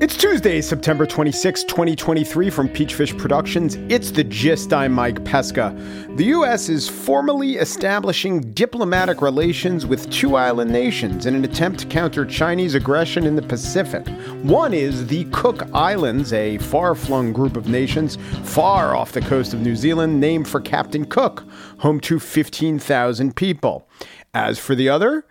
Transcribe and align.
It's 0.00 0.16
Tuesday, 0.16 0.62
September 0.62 1.04
26, 1.04 1.64
2023, 1.64 2.48
from 2.48 2.70
Peachfish 2.70 3.18
Productions. 3.18 3.74
It's 3.90 4.10
the 4.10 4.24
gist. 4.24 4.72
I'm 4.72 4.92
Mike 4.92 5.22
Pesca. 5.26 5.76
The 6.16 6.24
U.S. 6.24 6.70
is 6.70 6.88
formally 6.88 7.56
establishing 7.56 8.40
diplomatic 8.52 9.20
relations 9.20 9.84
with 9.84 10.08
two 10.08 10.36
island 10.36 10.70
nations 10.70 11.26
in 11.26 11.34
an 11.34 11.44
attempt 11.44 11.80
to 11.80 11.86
counter 11.86 12.24
Chinese 12.24 12.74
aggression 12.74 13.26
in 13.26 13.36
the 13.36 13.42
Pacific. 13.42 14.08
One 14.42 14.72
is 14.72 15.06
the 15.06 15.24
Cook 15.32 15.68
Islands, 15.74 16.32
a 16.32 16.56
far 16.56 16.94
flung 16.94 17.34
group 17.34 17.58
of 17.58 17.68
nations 17.68 18.16
far 18.44 18.96
off 18.96 19.12
the 19.12 19.20
coast 19.20 19.52
of 19.52 19.60
New 19.60 19.76
Zealand, 19.76 20.18
named 20.18 20.48
for 20.48 20.62
Captain 20.62 21.04
Cook, 21.04 21.44
home 21.80 22.00
to 22.00 22.18
15,000 22.18 23.36
people. 23.36 23.86
As 24.32 24.58
for 24.58 24.74
the 24.74 24.88
other, 24.88 25.26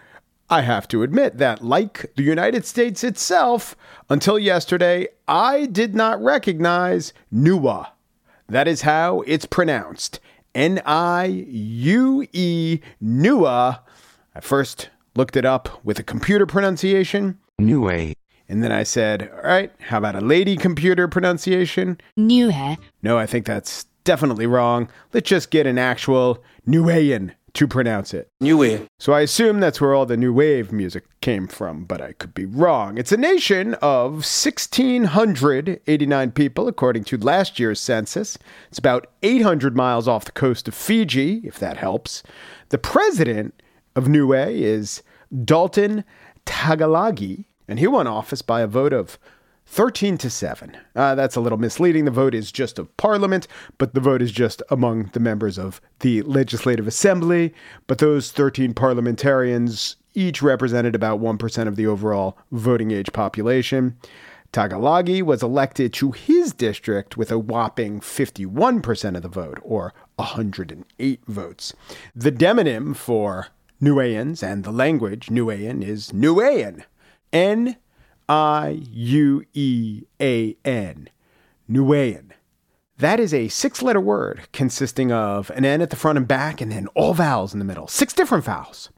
I 0.49 0.62
have 0.62 0.88
to 0.89 1.03
admit 1.03 1.38
that, 1.38 1.63
like 1.63 2.12
the 2.16 2.23
United 2.23 2.66
States 2.66 3.03
itself, 3.03 3.76
until 4.09 4.39
yesterday, 4.39 5.08
I 5.28 5.67
did 5.67 5.94
not 5.94 6.22
recognize 6.23 7.14
Niue. 7.31 7.86
That 8.47 8.67
is 8.67 8.81
how 8.81 9.22
it's 9.28 9.45
pronounced 9.45 10.19
N 10.56 10.81
I 10.86 11.25
U 11.25 12.25
E, 12.33 12.80
Niue. 13.00 13.45
I 13.45 14.39
first 14.41 14.89
looked 15.16 15.36
it 15.38 15.45
up 15.45 15.83
with 15.86 16.00
a 16.00 16.03
computer 16.03 16.47
pronunciation, 16.47 17.38
Niue. 17.59 18.13
and 18.47 18.63
then 18.63 18.72
I 18.72 18.81
said, 18.84 19.30
all 19.31 19.50
right, 19.50 19.72
how 19.80 20.00
about 20.00 20.16
a 20.16 20.22
lady 20.22 20.58
computer 20.58 21.08
pronunciation? 21.08 22.00
New 22.17 22.50
hair. 22.50 22.78
No, 23.03 23.19
I 23.19 23.28
think 23.28 23.45
that's 23.45 23.86
definitely 24.03 24.47
wrong. 24.47 24.89
Let's 25.13 25.30
just 25.30 25.52
get 25.52 25.67
an 25.67 25.78
actual 25.78 26.44
Niuean 26.67 27.34
to 27.53 27.67
pronounce 27.67 28.14
it. 28.14 28.30
Niue. 28.42 28.88
So 29.00 29.14
I 29.14 29.22
assume 29.22 29.59
that's 29.59 29.81
where 29.81 29.94
all 29.94 30.05
the 30.05 30.17
new 30.17 30.33
wave 30.33 30.72
music 30.72 31.05
came 31.22 31.47
from, 31.47 31.86
but 31.86 32.02
I 32.02 32.14
could 32.14 32.33
be 32.33 32.45
wrong. 32.45 32.97
It's 32.97 33.11
a 33.11 33.17
nation 33.17 33.75
of 33.75 34.25
1,689 34.25 36.31
people, 36.31 36.67
according 36.67 37.03
to 37.06 37.17
last 37.17 37.59
year's 37.59 37.80
census. 37.80 38.38
It's 38.69 38.80
about 38.80 39.08
800 39.23 39.75
miles 39.75 40.08
off 40.08 40.25
the 40.25 40.31
coast 40.31 40.67
of 40.67 40.73
Fiji, 40.73 41.41
if 41.44 41.59
that 41.59 41.78
helps. 41.78 42.23
The 42.69 42.78
president 42.78 43.61
of 43.95 44.08
Niue 44.08 44.50
is 44.50 45.03
Dalton 45.44 46.03
Tagelagi, 46.45 47.45
and 47.67 47.80
he 47.80 47.88
won 47.88 48.08
office 48.08 48.41
by 48.41 48.61
a 48.61 48.67
vote 48.67 48.94
of 48.94 49.19
13 49.72 50.17
to 50.17 50.30
7. 50.31 50.75
Uh, 50.95 51.14
that's 51.14 51.36
a 51.36 51.39
little 51.39 51.59
misleading. 51.59 52.06
The 52.06 52.12
vote 52.12 52.34
is 52.34 52.52
just 52.52 52.80
of 52.80 52.95
parliament, 52.98 53.48
but 53.78 53.94
the 53.94 54.00
vote 54.00 54.20
is 54.22 54.31
just 54.31 54.64
among 54.70 55.12
the 55.14 55.20
members 55.20 55.59
of 55.59 55.80
the 56.00 56.23
Legislative 56.23 56.88
Assembly. 56.88 57.53
But 57.86 58.00
those 58.00 58.31
13 58.31 58.73
parliamentarians 58.73 59.95
each 60.16 60.42
represented 60.42 60.95
about 60.95 61.22
1% 61.22 61.67
of 61.67 61.75
the 61.75 61.86
overall 61.86 62.36
voting 62.52 62.90
age 62.90 63.14
population. 63.14 63.95
Tagelagi 64.52 65.22
was 65.22 65.44
elected 65.44 65.94
to 65.94 66.12
his 66.14 66.52
district 66.52 67.16
with 67.16 67.31
a 67.31 67.38
whopping 67.38 68.00
51% 68.00 69.16
of 69.16 69.22
the 69.22 69.30
vote, 69.30 69.59
or 69.62 69.94
108 70.16 71.22
votes. 71.28 71.74
The 72.16 72.31
demonym 72.31 72.96
for 72.96 73.50
Niueans 73.80 74.41
and 74.41 74.63
the 74.63 74.72
language 74.72 75.28
Niuean 75.28 75.84
is 75.84 76.12
Niuean. 76.12 76.84
N 77.31 77.78
I 78.29 78.84
U 78.91 79.44
E 79.53 80.03
A 80.22 80.56
N. 80.63 81.09
Niuean. 81.69 82.29
That 82.97 83.19
is 83.19 83.34
a 83.34 83.47
six 83.47 83.81
letter 83.81 84.00
word 84.00 84.41
consisting 84.53 85.12
of 85.12 85.50
an 85.51 85.66
N 85.66 85.81
at 85.81 85.90
the 85.90 85.95
front 85.95 86.17
and 86.17 86.28
back 86.28 86.62
and 86.62 86.72
then 86.72 86.88
all 86.95 87.16
vowels 87.16 87.53
in 87.53 87.59
the 87.59 87.66
middle. 87.66 87.88
Six 87.88 88.13
different 88.13 88.44
vowels. 88.44 88.91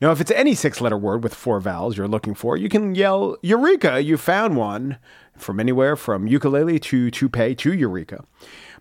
Now, 0.00 0.10
if 0.10 0.20
it's 0.20 0.32
any 0.32 0.56
six 0.56 0.80
letter 0.80 0.98
word 0.98 1.22
with 1.22 1.32
four 1.32 1.60
vowels 1.60 1.96
you're 1.96 2.08
looking 2.08 2.34
for, 2.34 2.56
you 2.56 2.68
can 2.68 2.96
yell 2.96 3.36
Eureka, 3.42 4.02
you 4.02 4.16
found 4.16 4.56
one 4.56 4.98
from 5.36 5.60
anywhere 5.60 5.94
from 5.94 6.26
ukulele 6.26 6.80
to 6.80 7.10
toupee 7.12 7.54
to 7.54 7.72
Eureka. 7.72 8.24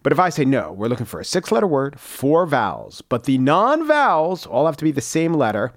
But 0.02 0.14
if 0.14 0.20
I 0.20 0.30
say 0.30 0.46
no, 0.46 0.72
we're 0.72 0.88
looking 0.88 1.06
for 1.06 1.20
a 1.20 1.26
six 1.26 1.52
letter 1.52 1.68
word, 1.68 2.00
four 2.00 2.48
vowels, 2.48 3.04
but 3.04 3.26
the 3.26 3.38
non 3.38 3.86
vowels 3.86 4.48
all 4.48 4.66
have 4.66 4.78
to 4.78 4.84
be 4.84 4.92
the 4.92 5.00
same 5.00 5.36
letter. 5.36 5.74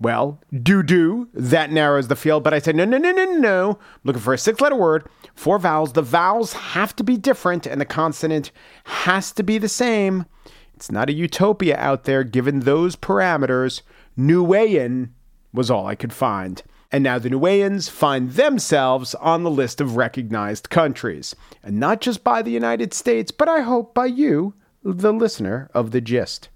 Well, 0.00 0.40
do 0.52 0.82
do, 0.82 1.28
that 1.32 1.70
narrows 1.70 2.08
the 2.08 2.16
field. 2.16 2.42
But 2.42 2.52
I 2.52 2.58
said, 2.58 2.76
no, 2.76 2.84
no, 2.84 2.98
no, 2.98 3.12
no, 3.12 3.24
no. 3.24 3.70
I'm 3.70 4.00
looking 4.04 4.22
for 4.22 4.34
a 4.34 4.38
six 4.38 4.60
letter 4.60 4.76
word, 4.76 5.08
four 5.34 5.58
vowels. 5.58 5.92
The 5.92 6.02
vowels 6.02 6.52
have 6.52 6.94
to 6.96 7.04
be 7.04 7.16
different 7.16 7.66
and 7.66 7.80
the 7.80 7.86
consonant 7.86 8.50
has 8.84 9.32
to 9.32 9.42
be 9.42 9.58
the 9.58 9.68
same. 9.68 10.26
It's 10.74 10.90
not 10.90 11.08
a 11.08 11.14
utopia 11.14 11.76
out 11.78 12.04
there 12.04 12.24
given 12.24 12.60
those 12.60 12.96
parameters. 12.96 13.82
Niuean 14.18 15.10
was 15.52 15.70
all 15.70 15.86
I 15.86 15.94
could 15.94 16.12
find. 16.12 16.62
And 16.90 17.02
now 17.02 17.18
the 17.18 17.30
Niueans 17.30 17.88
find 17.88 18.32
themselves 18.32 19.14
on 19.16 19.42
the 19.42 19.50
list 19.50 19.80
of 19.80 19.96
recognized 19.96 20.70
countries. 20.70 21.34
And 21.62 21.80
not 21.80 22.00
just 22.00 22.22
by 22.22 22.42
the 22.42 22.52
United 22.52 22.92
States, 22.92 23.30
but 23.30 23.48
I 23.48 23.62
hope 23.62 23.94
by 23.94 24.06
you, 24.06 24.54
the 24.82 25.12
listener 25.12 25.70
of 25.72 25.92
the 25.92 26.00
gist. 26.00 26.50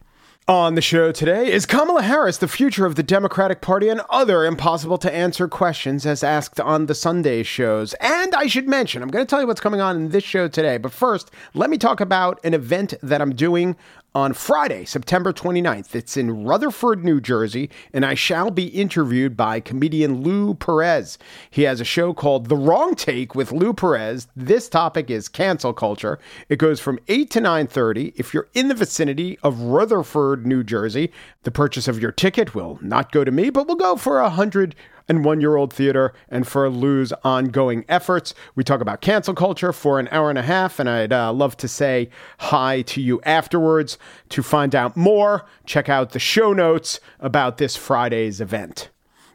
On 0.48 0.76
the 0.76 0.80
show 0.80 1.12
today 1.12 1.52
is 1.52 1.66
Kamala 1.66 2.00
Harris, 2.00 2.38
the 2.38 2.48
future 2.48 2.86
of 2.86 2.94
the 2.94 3.02
Democratic 3.02 3.60
Party, 3.60 3.90
and 3.90 4.00
other 4.08 4.46
impossible 4.46 4.96
to 4.96 5.14
answer 5.14 5.46
questions 5.46 6.06
as 6.06 6.24
asked 6.24 6.58
on 6.58 6.86
the 6.86 6.94
Sunday 6.94 7.42
shows. 7.42 7.92
And 8.00 8.34
I 8.34 8.46
should 8.46 8.66
mention, 8.66 9.02
I'm 9.02 9.10
going 9.10 9.26
to 9.26 9.28
tell 9.28 9.42
you 9.42 9.46
what's 9.46 9.60
coming 9.60 9.82
on 9.82 9.94
in 9.96 10.08
this 10.08 10.24
show 10.24 10.48
today. 10.48 10.78
But 10.78 10.92
first, 10.92 11.30
let 11.52 11.68
me 11.68 11.76
talk 11.76 12.00
about 12.00 12.40
an 12.44 12.54
event 12.54 12.94
that 13.02 13.20
I'm 13.20 13.34
doing 13.34 13.76
on 14.14 14.32
Friday, 14.32 14.84
September 14.84 15.32
29th. 15.32 15.94
It's 15.94 16.16
in 16.16 16.44
Rutherford, 16.44 17.04
New 17.04 17.20
Jersey, 17.20 17.70
and 17.92 18.04
I 18.04 18.14
shall 18.14 18.50
be 18.50 18.66
interviewed 18.68 19.36
by 19.36 19.60
comedian 19.60 20.22
Lou 20.22 20.54
Perez. 20.54 21.18
He 21.50 21.62
has 21.62 21.80
a 21.80 21.84
show 21.84 22.14
called 22.14 22.48
The 22.48 22.56
Wrong 22.56 22.94
Take 22.94 23.34
with 23.34 23.52
Lou 23.52 23.72
Perez. 23.72 24.26
This 24.34 24.68
topic 24.68 25.10
is 25.10 25.28
cancel 25.28 25.72
culture. 25.72 26.18
It 26.48 26.58
goes 26.58 26.80
from 26.80 26.98
8 27.08 27.30
to 27.30 27.40
9:30. 27.40 28.14
If 28.16 28.32
you're 28.32 28.48
in 28.54 28.68
the 28.68 28.74
vicinity 28.74 29.38
of 29.42 29.60
Rutherford, 29.60 30.46
New 30.46 30.64
Jersey, 30.64 31.12
the 31.42 31.50
purchase 31.50 31.86
of 31.86 32.00
your 32.00 32.12
ticket 32.12 32.54
will 32.54 32.78
not 32.80 33.12
go 33.12 33.24
to 33.24 33.30
me, 33.30 33.50
but 33.50 33.68
will 33.68 33.76
go 33.76 33.96
for 33.96 34.20
a 34.20 34.30
hundred 34.30 34.74
and 35.08 35.24
one 35.24 35.40
year 35.40 35.56
old 35.56 35.72
theater 35.72 36.12
and 36.28 36.46
for 36.46 36.68
Lou's 36.68 37.12
ongoing 37.24 37.84
efforts. 37.88 38.34
We 38.54 38.64
talk 38.64 38.80
about 38.80 39.00
cancel 39.00 39.34
culture 39.34 39.72
for 39.72 39.98
an 39.98 40.08
hour 40.10 40.28
and 40.28 40.38
a 40.38 40.42
half, 40.42 40.78
and 40.78 40.88
I'd 40.88 41.12
uh, 41.12 41.32
love 41.32 41.56
to 41.58 41.68
say 41.68 42.10
hi 42.38 42.82
to 42.82 43.00
you 43.00 43.20
afterwards. 43.22 43.98
To 44.30 44.42
find 44.42 44.74
out 44.74 44.96
more, 44.96 45.46
check 45.64 45.88
out 45.88 46.10
the 46.10 46.18
show 46.18 46.52
notes 46.52 47.00
about 47.20 47.58
this 47.58 47.76
Friday's 47.76 48.40
event. 48.40 48.90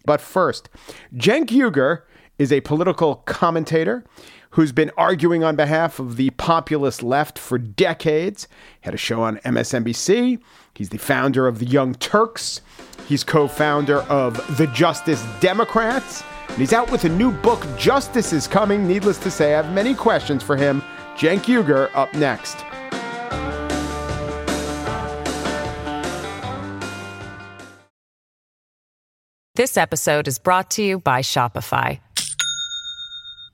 But 0.05 0.21
first, 0.21 0.69
Cenk 1.15 1.47
Uygur 1.47 2.03
is 2.37 2.51
a 2.51 2.61
political 2.61 3.15
commentator 3.15 4.03
who's 4.53 4.71
been 4.71 4.91
arguing 4.97 5.43
on 5.43 5.55
behalf 5.55 5.99
of 5.99 6.15
the 6.15 6.29
populist 6.31 7.01
left 7.01 7.39
for 7.39 7.57
decades. 7.57 8.47
Had 8.81 8.93
a 8.93 8.97
show 8.97 9.21
on 9.21 9.37
MSNBC. 9.37 10.39
He's 10.75 10.89
the 10.89 10.99
founder 10.99 11.47
of 11.47 11.57
the 11.57 11.65
Young 11.65 11.95
Turks. 11.95 12.61
He's 13.07 13.23
co 13.23 13.47
founder 13.47 14.01
of 14.03 14.35
the 14.57 14.67
Justice 14.67 15.25
Democrats. 15.39 16.23
And 16.49 16.57
he's 16.57 16.71
out 16.73 16.91
with 16.91 17.03
a 17.05 17.09
new 17.09 17.31
book, 17.31 17.65
Justice 17.77 18.31
is 18.31 18.47
Coming. 18.47 18.87
Needless 18.87 19.17
to 19.19 19.31
say, 19.31 19.55
I 19.55 19.61
have 19.63 19.73
many 19.73 19.95
questions 19.95 20.43
for 20.43 20.55
him. 20.55 20.83
Cenk 21.15 21.45
Uygur 21.45 21.89
up 21.95 22.13
next. 22.13 22.57
This 29.55 29.77
episode 29.77 30.27
is 30.27 30.37
brought 30.37 30.69
to 30.71 30.83
you 30.83 30.99
by 30.99 31.21
Shopify. 31.21 31.99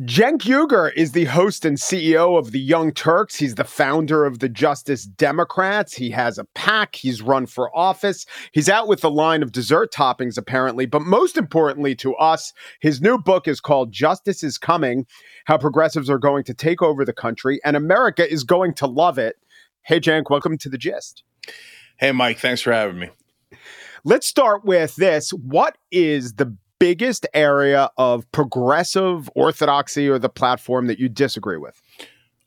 Cenk 0.00 0.40
Uygur 0.40 0.92
is 0.96 1.12
the 1.12 1.26
host 1.26 1.64
and 1.64 1.76
CEO 1.78 2.36
of 2.36 2.50
the 2.50 2.58
Young 2.58 2.90
Turks. 2.90 3.36
He's 3.36 3.54
the 3.54 3.62
founder 3.62 4.24
of 4.24 4.40
the 4.40 4.48
Justice 4.48 5.04
Democrats. 5.04 5.94
He 5.94 6.10
has 6.10 6.36
a 6.36 6.46
PAC. 6.56 6.96
He's 6.96 7.22
run 7.22 7.46
for 7.46 7.74
office. 7.76 8.26
He's 8.50 8.68
out 8.68 8.88
with 8.88 9.04
a 9.04 9.08
line 9.08 9.40
of 9.40 9.52
dessert 9.52 9.92
toppings, 9.92 10.36
apparently. 10.36 10.84
But 10.84 11.02
most 11.02 11.36
importantly 11.36 11.94
to 11.94 12.12
us, 12.16 12.52
his 12.80 13.00
new 13.00 13.18
book 13.18 13.46
is 13.46 13.60
called 13.60 13.92
Justice 13.92 14.42
is 14.42 14.58
Coming 14.58 15.06
How 15.44 15.58
Progressives 15.58 16.10
Are 16.10 16.18
Going 16.18 16.42
to 16.42 16.54
Take 16.54 16.82
Over 16.82 17.04
the 17.04 17.12
Country, 17.12 17.60
and 17.64 17.76
America 17.76 18.28
is 18.28 18.42
going 18.42 18.74
to 18.74 18.88
love 18.88 19.16
it. 19.16 19.36
Hey, 19.82 20.00
Cenk, 20.00 20.28
welcome 20.28 20.58
to 20.58 20.68
the 20.68 20.78
gist. 20.78 21.22
Hey, 21.98 22.10
Mike, 22.10 22.40
thanks 22.40 22.62
for 22.62 22.72
having 22.72 22.98
me. 22.98 23.10
Let's 24.02 24.26
start 24.26 24.64
with 24.64 24.96
this. 24.96 25.30
What 25.30 25.78
is 25.92 26.34
the 26.34 26.56
biggest 26.78 27.26
area 27.34 27.90
of 27.96 28.30
progressive 28.32 29.30
orthodoxy 29.34 30.08
or 30.08 30.18
the 30.18 30.28
platform 30.28 30.86
that 30.86 30.98
you 30.98 31.08
disagree 31.08 31.56
with? 31.56 31.80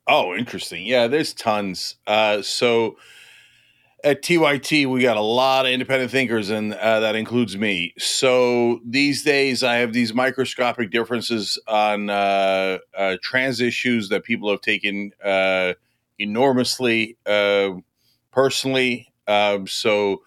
Oh, 0.08 0.34
interesting. 0.36 0.86
Yeah, 0.86 1.08
there's 1.08 1.34
tons. 1.34 1.96
Uh, 2.08 2.42
so 2.42 2.98
at 4.04 4.22
TYT, 4.22 4.86
we 4.90 5.02
got 5.02 5.18
a 5.18 5.22
lot 5.22 5.66
of 5.66 5.72
independent 5.72 6.12
thinkers, 6.12 6.50
and 6.50 6.74
uh, 6.74 7.00
that 7.02 7.16
includes 7.16 7.58
me. 7.58 7.94
So 7.98 8.80
these 8.86 9.24
days, 9.24 9.64
I 9.64 9.76
have 9.76 9.92
these 9.92 10.14
microscopic 10.14 10.92
differences 10.92 11.60
on 11.68 12.10
uh, 12.10 12.78
uh 12.96 13.18
trans 13.22 13.60
issues 13.60 14.10
that 14.10 14.24
people 14.24 14.50
have 14.50 14.62
taken 14.62 15.12
uh, 15.24 15.74
enormously 16.20 17.18
uh, 17.26 17.72
personally. 18.32 19.12
Um, 19.28 19.68
so 19.68 20.22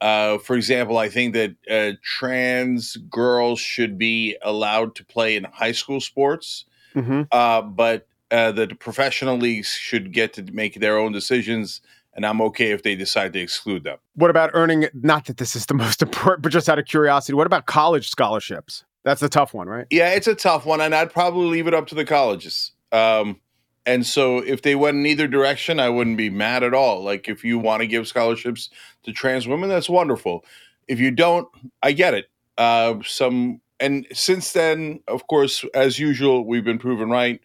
uh, 0.00 0.38
for 0.38 0.56
example, 0.56 0.98
I 0.98 1.08
think 1.08 1.34
that 1.34 1.54
uh, 1.70 1.96
trans 2.02 2.96
girls 2.96 3.60
should 3.60 3.98
be 3.98 4.36
allowed 4.42 4.94
to 4.96 5.04
play 5.04 5.36
in 5.36 5.44
high 5.44 5.72
school 5.72 6.00
sports, 6.00 6.64
mm-hmm. 6.94 7.22
uh, 7.32 7.62
but 7.62 8.06
uh, 8.30 8.52
the 8.52 8.68
professional 8.68 9.36
leagues 9.36 9.68
should 9.68 10.12
get 10.12 10.32
to 10.34 10.42
make 10.52 10.80
their 10.80 10.98
own 10.98 11.12
decisions. 11.12 11.80
And 12.14 12.26
I'm 12.26 12.40
okay 12.42 12.72
if 12.72 12.82
they 12.82 12.96
decide 12.96 13.32
to 13.34 13.38
exclude 13.38 13.84
them. 13.84 13.98
What 14.14 14.30
about 14.30 14.50
earning? 14.52 14.88
Not 14.92 15.26
that 15.26 15.36
this 15.36 15.54
is 15.54 15.66
the 15.66 15.74
most 15.84 16.02
important, 16.02 16.42
but 16.42 16.50
just 16.50 16.68
out 16.68 16.78
of 16.78 16.86
curiosity, 16.86 17.34
what 17.34 17.46
about 17.46 17.66
college 17.66 18.08
scholarships? 18.08 18.84
That's 19.04 19.22
a 19.22 19.28
tough 19.28 19.54
one, 19.54 19.68
right? 19.68 19.86
Yeah, 19.90 20.10
it's 20.10 20.26
a 20.26 20.34
tough 20.34 20.66
one, 20.66 20.80
and 20.80 20.94
I'd 20.94 21.12
probably 21.12 21.46
leave 21.46 21.66
it 21.66 21.74
up 21.74 21.86
to 21.88 21.94
the 21.94 22.04
colleges. 22.04 22.72
Um, 22.92 23.40
and 23.88 24.06
so 24.06 24.38
if 24.38 24.60
they 24.60 24.74
went 24.74 24.98
in 24.98 25.06
either 25.06 25.26
direction, 25.26 25.80
I 25.80 25.88
wouldn't 25.88 26.18
be 26.18 26.28
mad 26.28 26.62
at 26.62 26.74
all. 26.74 27.02
Like 27.02 27.26
if 27.26 27.42
you 27.42 27.58
want 27.58 27.80
to 27.80 27.86
give 27.86 28.06
scholarships 28.06 28.68
to 29.04 29.12
trans 29.14 29.48
women, 29.48 29.70
that's 29.70 29.88
wonderful. 29.88 30.44
If 30.88 31.00
you 31.00 31.10
don't, 31.10 31.48
I 31.82 31.92
get 31.92 32.12
it. 32.12 32.26
Uh, 32.58 32.96
some 33.06 33.62
and 33.80 34.06
since 34.12 34.52
then, 34.52 35.00
of 35.08 35.26
course, 35.26 35.64
as 35.72 35.98
usual, 35.98 36.44
we've 36.44 36.64
been 36.64 36.78
proven 36.78 37.08
right. 37.08 37.40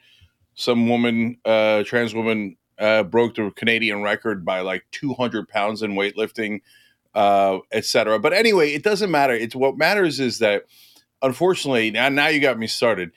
Some 0.56 0.90
woman, 0.90 1.38
uh, 1.45 1.84
trans 1.84 2.13
woman, 2.13 2.57
uh, 2.78 3.04
broke 3.04 3.36
the 3.36 3.50
Canadian 3.56 4.01
record 4.01 4.44
by 4.44 4.60
like 4.60 4.84
200 4.92 5.48
pounds 5.48 5.81
in 5.81 5.94
weightlifting, 5.94 6.60
uh, 7.16 7.60
etc. 7.72 8.19
But 8.19 8.34
anyway, 8.34 8.74
it 8.74 8.84
doesn't 8.84 9.12
matter. 9.12 9.34
It's 9.34 9.56
what 9.56 9.78
matters 9.78 10.19
is 10.19 10.39
that, 10.39 10.63
unfortunately, 11.22 11.89
now 11.92 12.10
now 12.10 12.28
you 12.28 12.42
got 12.42 12.60
me 12.60 12.68
started. 12.68 13.12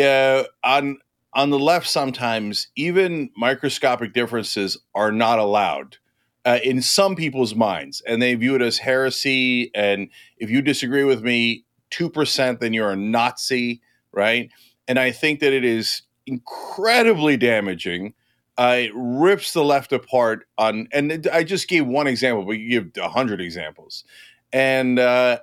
Uh, 0.00 0.44
on 0.62 0.98
on 1.34 1.50
the 1.50 1.58
left, 1.58 1.86
sometimes 1.86 2.68
even 2.76 3.30
microscopic 3.36 4.12
differences 4.12 4.78
are 4.94 5.12
not 5.12 5.38
allowed 5.38 5.98
uh, 6.44 6.58
in 6.64 6.80
some 6.80 7.14
people's 7.14 7.54
minds, 7.54 8.02
and 8.06 8.22
they 8.22 8.34
view 8.34 8.54
it 8.54 8.62
as 8.62 8.78
heresy. 8.78 9.70
And 9.74 10.08
if 10.38 10.50
you 10.50 10.62
disagree 10.62 11.04
with 11.04 11.22
me, 11.22 11.64
two 11.90 12.08
percent, 12.08 12.60
then 12.60 12.72
you're 12.72 12.90
a 12.90 12.96
Nazi, 12.96 13.82
right? 14.12 14.50
And 14.86 14.98
I 14.98 15.10
think 15.10 15.40
that 15.40 15.52
it 15.52 15.64
is 15.64 16.02
incredibly 16.26 17.36
damaging. 17.36 18.14
Uh, 18.56 18.76
it 18.78 18.92
rips 18.94 19.52
the 19.52 19.62
left 19.62 19.92
apart 19.92 20.46
on, 20.56 20.88
and 20.92 21.28
I 21.32 21.44
just 21.44 21.68
gave 21.68 21.86
one 21.86 22.06
example, 22.06 22.44
but 22.44 22.52
you 22.52 22.80
give 22.80 23.02
a 23.02 23.08
hundred 23.08 23.40
examples, 23.40 24.04
and 24.52 24.98
uh, 24.98 25.40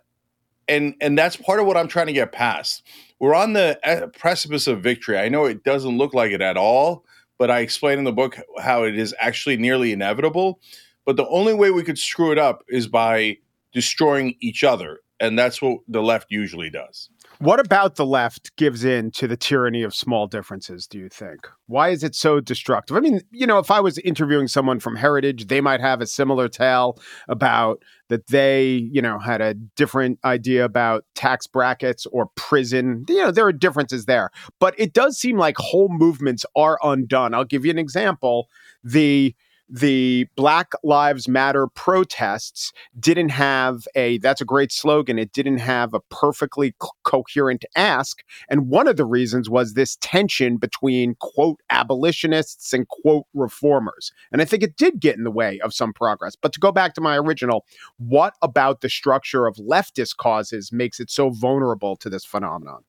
and 0.67 0.95
and 0.99 1.17
that's 1.17 1.35
part 1.35 1.59
of 1.59 1.67
what 1.67 1.77
I'm 1.77 1.87
trying 1.87 2.07
to 2.07 2.13
get 2.13 2.31
past 2.31 2.83
we're 3.19 3.35
on 3.35 3.53
the 3.53 3.79
uh, 3.87 4.07
precipice 4.07 4.67
of 4.67 4.81
victory. 4.81 5.17
I 5.17 5.29
know 5.29 5.45
it 5.45 5.63
doesn't 5.63 5.97
look 5.97 6.13
like 6.13 6.31
it 6.31 6.41
at 6.41 6.57
all, 6.57 7.05
but 7.37 7.49
I 7.49 7.59
explain 7.59 7.97
in 7.97 8.03
the 8.03 8.11
book 8.11 8.37
how 8.59 8.83
it 8.83 8.97
is 8.97 9.15
actually 9.19 9.57
nearly 9.57 9.91
inevitable. 9.91 10.59
But 11.05 11.17
the 11.17 11.27
only 11.27 11.53
way 11.53 11.71
we 11.71 11.83
could 11.83 11.99
screw 11.99 12.31
it 12.31 12.37
up 12.37 12.63
is 12.67 12.87
by 12.87 13.37
destroying 13.73 14.35
each 14.39 14.63
other. 14.63 14.99
And 15.19 15.37
that's 15.37 15.61
what 15.61 15.79
the 15.87 16.01
left 16.01 16.27
usually 16.29 16.69
does. 16.69 17.09
What 17.39 17.59
about 17.59 17.95
the 17.95 18.05
left 18.05 18.55
gives 18.55 18.85
in 18.85 19.11
to 19.11 19.27
the 19.27 19.37
tyranny 19.37 19.83
of 19.83 19.93
small 19.93 20.27
differences, 20.27 20.87
do 20.87 20.97
you 20.97 21.09
think? 21.09 21.47
Why 21.67 21.89
is 21.89 22.03
it 22.03 22.15
so 22.15 22.39
destructive? 22.39 22.95
I 22.95 22.99
mean, 22.99 23.21
you 23.31 23.45
know, 23.45 23.59
if 23.59 23.71
I 23.71 23.79
was 23.79 23.97
interviewing 23.99 24.47
someone 24.47 24.79
from 24.79 24.95
Heritage, 24.95 25.47
they 25.47 25.61
might 25.61 25.81
have 25.81 26.01
a 26.01 26.07
similar 26.07 26.47
tale 26.47 26.97
about 27.27 27.81
that 28.09 28.27
they, 28.27 28.67
you 28.91 29.01
know, 29.01 29.19
had 29.19 29.41
a 29.41 29.53
different 29.53 30.19
idea 30.23 30.63
about 30.63 31.05
tax 31.15 31.47
brackets 31.47 32.05
or 32.07 32.27
prison. 32.35 33.03
You 33.09 33.23
know, 33.23 33.31
there 33.31 33.47
are 33.47 33.53
differences 33.53 34.05
there. 34.05 34.29
But 34.59 34.75
it 34.77 34.93
does 34.93 35.17
seem 35.17 35.37
like 35.37 35.57
whole 35.57 35.89
movements 35.89 36.45
are 36.55 36.79
undone. 36.83 37.33
I'll 37.33 37.43
give 37.43 37.65
you 37.65 37.71
an 37.71 37.79
example. 37.79 38.47
The 38.83 39.35
the 39.69 40.27
Black 40.35 40.71
Lives 40.83 41.27
Matter 41.27 41.67
protests 41.67 42.71
didn't 42.99 43.29
have 43.29 43.87
a, 43.95 44.17
that's 44.19 44.41
a 44.41 44.45
great 44.45 44.71
slogan. 44.71 45.17
It 45.17 45.33
didn't 45.33 45.57
have 45.57 45.93
a 45.93 46.01
perfectly 46.11 46.75
co- 46.79 46.91
coherent 47.03 47.65
ask. 47.75 48.23
And 48.49 48.69
one 48.69 48.87
of 48.87 48.97
the 48.97 49.05
reasons 49.05 49.49
was 49.49 49.73
this 49.73 49.97
tension 50.01 50.57
between, 50.57 51.15
quote, 51.19 51.59
abolitionists 51.69 52.73
and, 52.73 52.87
quote, 52.87 53.25
reformers. 53.33 54.11
And 54.31 54.41
I 54.41 54.45
think 54.45 54.63
it 54.63 54.77
did 54.77 54.99
get 54.99 55.17
in 55.17 55.23
the 55.23 55.31
way 55.31 55.59
of 55.61 55.73
some 55.73 55.93
progress. 55.93 56.35
But 56.35 56.53
to 56.53 56.59
go 56.59 56.71
back 56.71 56.93
to 56.95 57.01
my 57.01 57.17
original, 57.17 57.65
what 57.97 58.33
about 58.41 58.81
the 58.81 58.89
structure 58.89 59.47
of 59.47 59.55
leftist 59.55 60.17
causes 60.17 60.71
makes 60.71 60.99
it 60.99 61.09
so 61.09 61.29
vulnerable 61.29 61.95
to 61.97 62.09
this 62.09 62.25
phenomenon? 62.25 62.83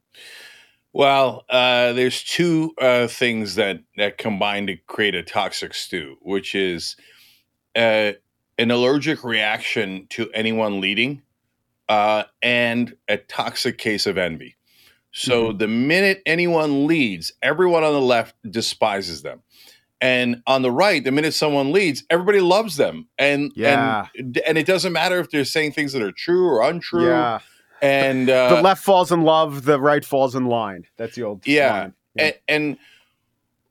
Well, 0.96 1.44
uh, 1.50 1.93
there's 1.93 2.22
two 2.22 2.72
uh, 2.81 3.06
things 3.06 3.56
that 3.56 3.81
that 3.98 4.16
combine 4.16 4.66
to 4.69 4.76
create 4.76 5.14
a 5.14 5.22
toxic 5.22 5.75
stew, 5.75 6.16
which 6.22 6.54
is 6.54 6.96
uh, 7.76 8.12
an 8.56 8.70
allergic 8.70 9.22
reaction 9.22 10.06
to 10.08 10.31
anyone 10.32 10.81
leading 10.81 11.20
uh, 11.90 12.22
and 12.40 12.96
a 13.08 13.19
toxic 13.19 13.76
case 13.76 14.06
of 14.06 14.16
envy. 14.16 14.56
So 15.12 15.48
mm-hmm. 15.48 15.58
the 15.58 15.69
minute 15.69 16.22
anyone 16.25 16.87
leads, 16.87 17.31
everyone 17.42 17.84
on 17.84 17.92
the 17.92 18.00
left 18.00 18.34
despises 18.50 19.21
them. 19.21 19.42
And 20.00 20.42
on 20.47 20.62
the 20.62 20.73
right, 20.73 21.04
the 21.04 21.12
minute 21.12 21.35
someone 21.35 21.73
leads, 21.73 22.04
everybody 22.09 22.40
loves 22.40 22.78
them. 22.78 23.09
And 23.18 23.52
yeah. 23.54 24.06
and 24.16 24.38
and 24.47 24.56
it 24.56 24.64
doesn't 24.64 24.94
matter 24.94 25.21
if 25.21 25.28
they're 25.28 25.44
saying 25.44 25.73
things 25.73 25.92
that 25.92 26.00
are 26.00 26.11
true 26.11 26.49
or 26.49 26.62
untrue. 26.62 27.09
Yeah 27.09 27.40
and 27.83 28.28
uh, 28.30 28.56
the 28.56 28.62
left 28.62 28.83
falls 28.83 29.12
in 29.12 29.23
love, 29.23 29.64
the 29.64 29.80
right 29.80 30.04
falls 30.04 30.35
in 30.35 30.47
line. 30.47 30.87
That's 30.97 31.14
the 31.14 31.23
old 31.23 31.47
yeah. 31.47 31.90
yeah. 32.14 32.25
And, 32.25 32.35
and, 32.49 32.78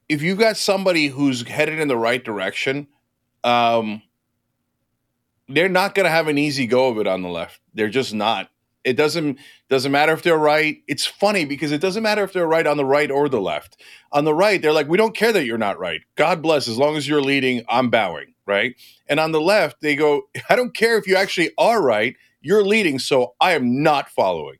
if 0.07 0.21
you 0.21 0.35
got 0.35 0.57
somebody 0.57 1.07
who's 1.07 1.47
headed 1.47 1.79
in 1.79 1.87
the 1.87 1.97
right 1.97 2.23
direction, 2.23 2.87
um, 3.43 4.03
they're 5.47 5.69
not 5.69 5.95
going 5.95 6.03
to 6.03 6.11
have 6.11 6.27
an 6.27 6.37
easy 6.37 6.67
go 6.67 6.89
of 6.89 6.99
it 6.99 7.07
on 7.07 7.21
the 7.21 7.29
left. 7.29 7.59
They're 7.73 7.89
just 7.89 8.13
not. 8.13 8.49
It 8.83 8.97
doesn't 8.97 9.39
doesn't 9.67 9.91
matter 9.91 10.13
if 10.13 10.21
they're 10.21 10.37
right. 10.37 10.77
It's 10.87 11.07
funny 11.07 11.43
because 11.45 11.71
it 11.71 11.81
doesn't 11.81 12.03
matter 12.03 12.23
if 12.23 12.33
they're 12.33 12.47
right 12.47 12.67
on 12.67 12.77
the 12.77 12.85
right 12.85 13.09
or 13.09 13.27
the 13.27 13.41
left. 13.41 13.81
On 14.11 14.25
the 14.25 14.33
right, 14.33 14.61
they're 14.61 14.71
like, 14.71 14.87
we 14.87 14.97
don't 14.97 15.15
care 15.15 15.33
that 15.33 15.45
you're 15.45 15.57
not 15.57 15.79
right. 15.79 16.01
God 16.15 16.43
bless. 16.43 16.67
As 16.67 16.77
long 16.77 16.95
as 16.95 17.07
you're 17.07 17.21
leading, 17.21 17.63
I'm 17.67 17.89
bowing. 17.89 18.35
Right. 18.45 18.75
And 19.07 19.19
on 19.19 19.31
the 19.31 19.41
left, 19.41 19.81
they 19.81 19.95
go, 19.95 20.23
I 20.49 20.55
don't 20.55 20.75
care 20.75 20.99
if 20.99 21.07
you 21.07 21.15
actually 21.15 21.49
are 21.57 21.81
right 21.81 22.15
you're 22.45 22.63
leading, 22.63 22.99
so 22.99 23.33
I 23.41 23.53
am 23.53 23.81
not 23.81 24.09
following. 24.09 24.57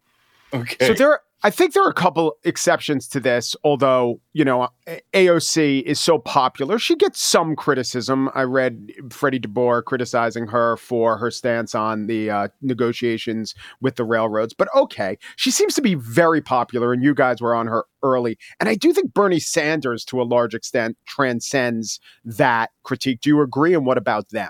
Okay. 0.54 0.88
So 0.88 0.94
there, 0.94 1.20
I 1.44 1.52
think 1.52 1.74
there 1.74 1.84
are 1.84 1.90
a 1.90 1.94
couple 1.94 2.38
exceptions 2.44 3.08
to 3.10 3.20
this. 3.20 3.56
Although 3.64 4.20
you 4.34 4.44
know, 4.44 4.68
AOC 5.14 5.84
is 5.84 6.00
so 6.00 6.18
popular, 6.18 6.80
she 6.80 6.96
gets 6.96 7.22
some 7.22 7.56
criticism. 7.56 8.30
I 8.34 8.42
read 8.42 8.92
Freddie 9.12 9.40
DeBoer 9.40 9.84
criticizing 9.84 10.48
her 10.48 10.78
for 10.78 11.18
her 11.18 11.30
stance 11.30 11.76
on 11.76 12.08
the 12.08 12.32
uh, 12.32 12.48
negotiations 12.62 13.54
with 13.82 13.96
the 13.96 14.04
railroads. 14.04 14.56
But 14.56 14.70
okay, 14.76 15.20
she 15.36 15.52
seems 15.52 15.76
to 15.76 15.82
be 15.82 15.94
very 15.94 16.42
popular, 16.42 16.92
and 16.92 17.04
you 17.04 17.14
guys 17.14 17.40
were 17.40 17.54
on 17.54 17.68
her 17.68 17.86
early. 18.02 18.40
And 18.60 18.68
I 18.68 18.74
do 18.74 18.92
think 18.92 19.14
Bernie 19.14 19.40
Sanders, 19.40 20.04
to 20.06 20.22
a 20.22 20.24
large 20.24 20.56
extent, 20.56 20.98
transcends 21.06 22.00
that 22.24 22.72
critique. 22.84 23.22
Do 23.22 23.30
you 23.30 23.42
agree? 23.42 23.76
And 23.76 23.86
what 23.86 24.00
about 24.00 24.30
them? 24.30 24.50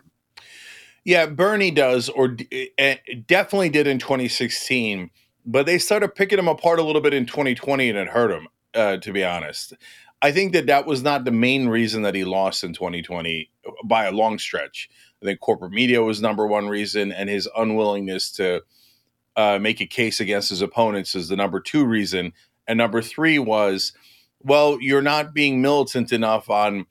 Yeah, 1.05 1.27
Bernie 1.27 1.71
does, 1.71 2.09
or 2.09 2.35
uh, 2.79 2.95
definitely 3.27 3.69
did 3.69 3.85
in 3.85 3.99
2016, 3.99 5.11
but 5.45 5.67
they 5.67 5.77
started 5.77 6.15
picking 6.15 6.39
him 6.39 6.47
apart 6.47 6.79
a 6.79 6.83
little 6.83 7.01
bit 7.01 7.13
in 7.13 7.27
2020 7.27 7.89
and 7.89 7.97
it 7.97 8.07
hurt 8.07 8.31
him, 8.31 8.47
uh, 8.73 8.97
to 8.97 9.13
be 9.13 9.23
honest. 9.23 9.73
I 10.23 10.31
think 10.31 10.53
that 10.53 10.65
that 10.65 10.87
was 10.87 11.03
not 11.03 11.23
the 11.23 11.31
main 11.31 11.67
reason 11.67 12.01
that 12.01 12.15
he 12.15 12.25
lost 12.25 12.63
in 12.63 12.73
2020 12.73 13.51
by 13.83 14.05
a 14.05 14.11
long 14.11 14.39
stretch. 14.39 14.89
I 15.21 15.25
think 15.25 15.39
corporate 15.39 15.71
media 15.71 16.01
was 16.01 16.21
number 16.21 16.47
one 16.47 16.67
reason, 16.67 17.11
and 17.11 17.29
his 17.29 17.47
unwillingness 17.55 18.31
to 18.33 18.63
uh, 19.35 19.59
make 19.61 19.81
a 19.81 19.85
case 19.85 20.19
against 20.19 20.49
his 20.49 20.63
opponents 20.63 21.13
is 21.13 21.29
the 21.29 21.35
number 21.35 21.59
two 21.59 21.85
reason. 21.85 22.33
And 22.67 22.77
number 22.79 23.03
three 23.03 23.37
was 23.37 23.93
well, 24.41 24.77
you're 24.79 25.01
not 25.01 25.33
being 25.33 25.61
militant 25.61 26.11
enough 26.11 26.49
on 26.49 26.85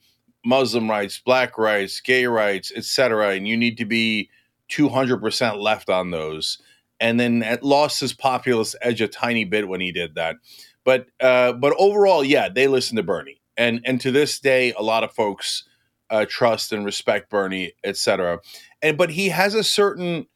Muslim 0.45 0.91
rights, 0.91 1.21
black 1.25 1.57
rights, 1.59 2.01
gay 2.01 2.27
rights, 2.27 2.73
etc., 2.75 3.31
and 3.31 3.49
you 3.49 3.57
need 3.57 3.79
to 3.79 3.85
be 3.85 4.31
200% 4.71 5.61
left 5.61 5.89
on 5.89 6.11
those. 6.11 6.59
And 7.01 7.19
then 7.19 7.43
it 7.43 7.63
lost 7.63 8.01
his 8.01 8.13
populist 8.13 8.77
edge 8.81 9.01
a 9.01 9.09
tiny 9.09 9.45
bit 9.45 9.69
when 9.69 9.81
he 9.81 9.93
did 9.93 10.15
that. 10.15 10.37
But 10.85 11.07
uh, 11.21 11.55
but 11.55 11.75
overall, 11.79 12.23
yeah, 12.23 12.49
they 12.49 12.69
listen 12.69 12.97
to 12.97 13.03
Bernie, 13.03 13.41
and 13.57 13.81
and 13.85 14.01
to 14.03 14.11
this 14.11 14.39
day, 14.39 14.73
a 14.75 14.83
lot 14.83 15.03
of 15.03 15.13
folks 15.13 15.65
uh, 16.11 16.27
trust 16.29 16.73
and 16.73 16.85
respect 16.85 17.31
Bernie, 17.31 17.73
etc. 17.83 18.41
And 18.83 18.99
but 18.99 19.11
he 19.11 19.31
has 19.31 19.55
a 19.55 19.65
certain 19.65 20.27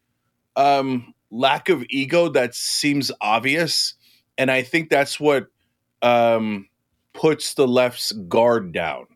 um, 0.57 1.15
lack 1.31 1.69
of 1.69 1.85
ego 1.91 2.31
that 2.31 2.55
seems 2.55 3.13
obvious, 3.21 3.95
and 4.39 4.51
I 4.51 4.63
think 4.63 4.89
that's 4.89 5.21
what 5.21 5.49
um, 6.01 6.69
puts 7.13 7.55
the 7.55 7.69
left's 7.69 8.13
guard 8.13 8.73
down. 8.73 9.07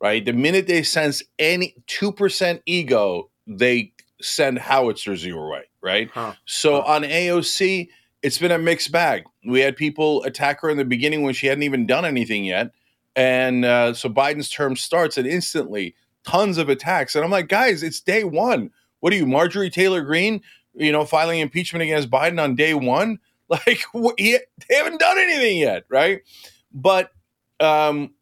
Right, 0.00 0.24
the 0.24 0.32
minute 0.32 0.68
they 0.68 0.84
sense 0.84 1.22
any 1.38 1.74
two 1.86 2.12
percent 2.12 2.62
ego, 2.66 3.30
they 3.46 3.92
send 4.20 4.58
howitzers 4.58 5.26
your 5.26 5.50
way. 5.50 5.64
Right, 5.82 6.08
huh. 6.12 6.34
so 6.44 6.82
huh. 6.82 6.92
on 6.92 7.02
AOC, 7.02 7.88
it's 8.22 8.38
been 8.38 8.52
a 8.52 8.58
mixed 8.58 8.92
bag. 8.92 9.24
We 9.44 9.60
had 9.60 9.76
people 9.76 10.22
attack 10.24 10.60
her 10.60 10.70
in 10.70 10.76
the 10.76 10.84
beginning 10.84 11.22
when 11.22 11.34
she 11.34 11.46
hadn't 11.46 11.64
even 11.64 11.86
done 11.86 12.04
anything 12.04 12.44
yet. 12.44 12.72
And 13.16 13.64
uh, 13.64 13.94
so 13.94 14.08
Biden's 14.08 14.50
term 14.50 14.76
starts, 14.76 15.18
and 15.18 15.26
instantly 15.26 15.96
tons 16.24 16.58
of 16.58 16.68
attacks. 16.68 17.14
And 17.14 17.24
I'm 17.24 17.30
like, 17.30 17.48
guys, 17.48 17.82
it's 17.82 18.00
day 18.00 18.24
one. 18.24 18.70
What 19.00 19.12
are 19.12 19.16
you, 19.16 19.26
Marjorie 19.26 19.70
Taylor 19.70 20.02
Greene? 20.02 20.42
You 20.74 20.92
know, 20.92 21.04
filing 21.04 21.40
impeachment 21.40 21.82
against 21.82 22.10
Biden 22.10 22.40
on 22.42 22.54
day 22.54 22.74
one? 22.74 23.18
Like, 23.50 23.82
he, 24.18 24.36
they 24.68 24.74
haven't 24.74 25.00
done 25.00 25.16
anything 25.16 25.56
yet, 25.56 25.84
right? 25.88 26.20
But 26.70 27.10
um, 27.60 28.12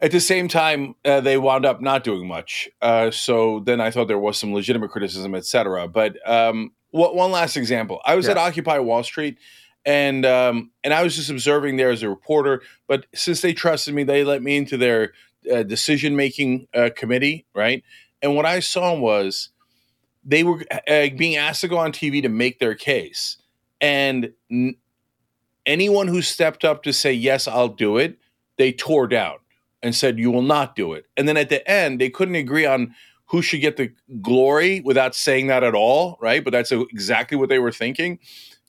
at 0.00 0.10
the 0.10 0.20
same 0.20 0.48
time, 0.48 0.94
uh, 1.04 1.20
they 1.20 1.38
wound 1.38 1.64
up 1.64 1.80
not 1.80 2.04
doing 2.04 2.26
much. 2.26 2.68
Uh, 2.82 3.10
so 3.10 3.60
then 3.60 3.80
I 3.80 3.90
thought 3.90 4.08
there 4.08 4.18
was 4.18 4.36
some 4.38 4.52
legitimate 4.52 4.90
criticism, 4.90 5.34
etc. 5.34 5.88
But 5.88 6.16
um, 6.28 6.72
what, 6.90 7.14
one 7.14 7.30
last 7.30 7.56
example. 7.56 8.00
I 8.04 8.14
was 8.14 8.26
yeah. 8.26 8.32
at 8.32 8.38
Occupy 8.38 8.78
Wall 8.80 9.02
Street, 9.02 9.38
and 9.86 10.26
um, 10.26 10.70
and 10.84 10.92
I 10.92 11.02
was 11.02 11.16
just 11.16 11.30
observing 11.30 11.76
there 11.76 11.90
as 11.90 12.02
a 12.02 12.10
reporter. 12.10 12.62
But 12.86 13.06
since 13.14 13.40
they 13.40 13.54
trusted 13.54 13.94
me, 13.94 14.04
they 14.04 14.22
let 14.22 14.42
me 14.42 14.56
into 14.56 14.76
their 14.76 15.12
uh, 15.50 15.62
decision 15.62 16.14
making 16.14 16.68
uh, 16.74 16.90
committee, 16.94 17.46
right? 17.54 17.82
And 18.20 18.36
what 18.36 18.44
I 18.44 18.60
saw 18.60 18.98
was 18.98 19.50
they 20.24 20.42
were 20.44 20.62
uh, 20.70 21.08
being 21.16 21.36
asked 21.36 21.62
to 21.62 21.68
go 21.68 21.78
on 21.78 21.92
TV 21.92 22.20
to 22.20 22.28
make 22.28 22.58
their 22.58 22.74
case, 22.74 23.38
and 23.80 24.32
n- 24.50 24.76
anyone 25.64 26.08
who 26.08 26.20
stepped 26.20 26.66
up 26.66 26.82
to 26.82 26.92
say 26.92 27.14
yes, 27.14 27.48
I'll 27.48 27.68
do 27.68 27.96
it, 27.96 28.18
they 28.58 28.72
tore 28.72 29.06
down 29.06 29.36
and 29.82 29.94
said 29.94 30.18
you 30.18 30.30
will 30.30 30.42
not 30.42 30.74
do 30.74 30.92
it. 30.92 31.06
And 31.16 31.28
then 31.28 31.36
at 31.36 31.48
the 31.48 31.68
end, 31.70 32.00
they 32.00 32.10
couldn't 32.10 32.34
agree 32.34 32.66
on 32.66 32.94
who 33.26 33.42
should 33.42 33.60
get 33.60 33.76
the 33.76 33.92
glory 34.22 34.80
without 34.80 35.14
saying 35.14 35.48
that 35.48 35.64
at 35.64 35.74
all, 35.74 36.16
right? 36.20 36.42
But 36.44 36.52
that's 36.52 36.72
exactly 36.72 37.36
what 37.36 37.48
they 37.48 37.58
were 37.58 37.72
thinking, 37.72 38.18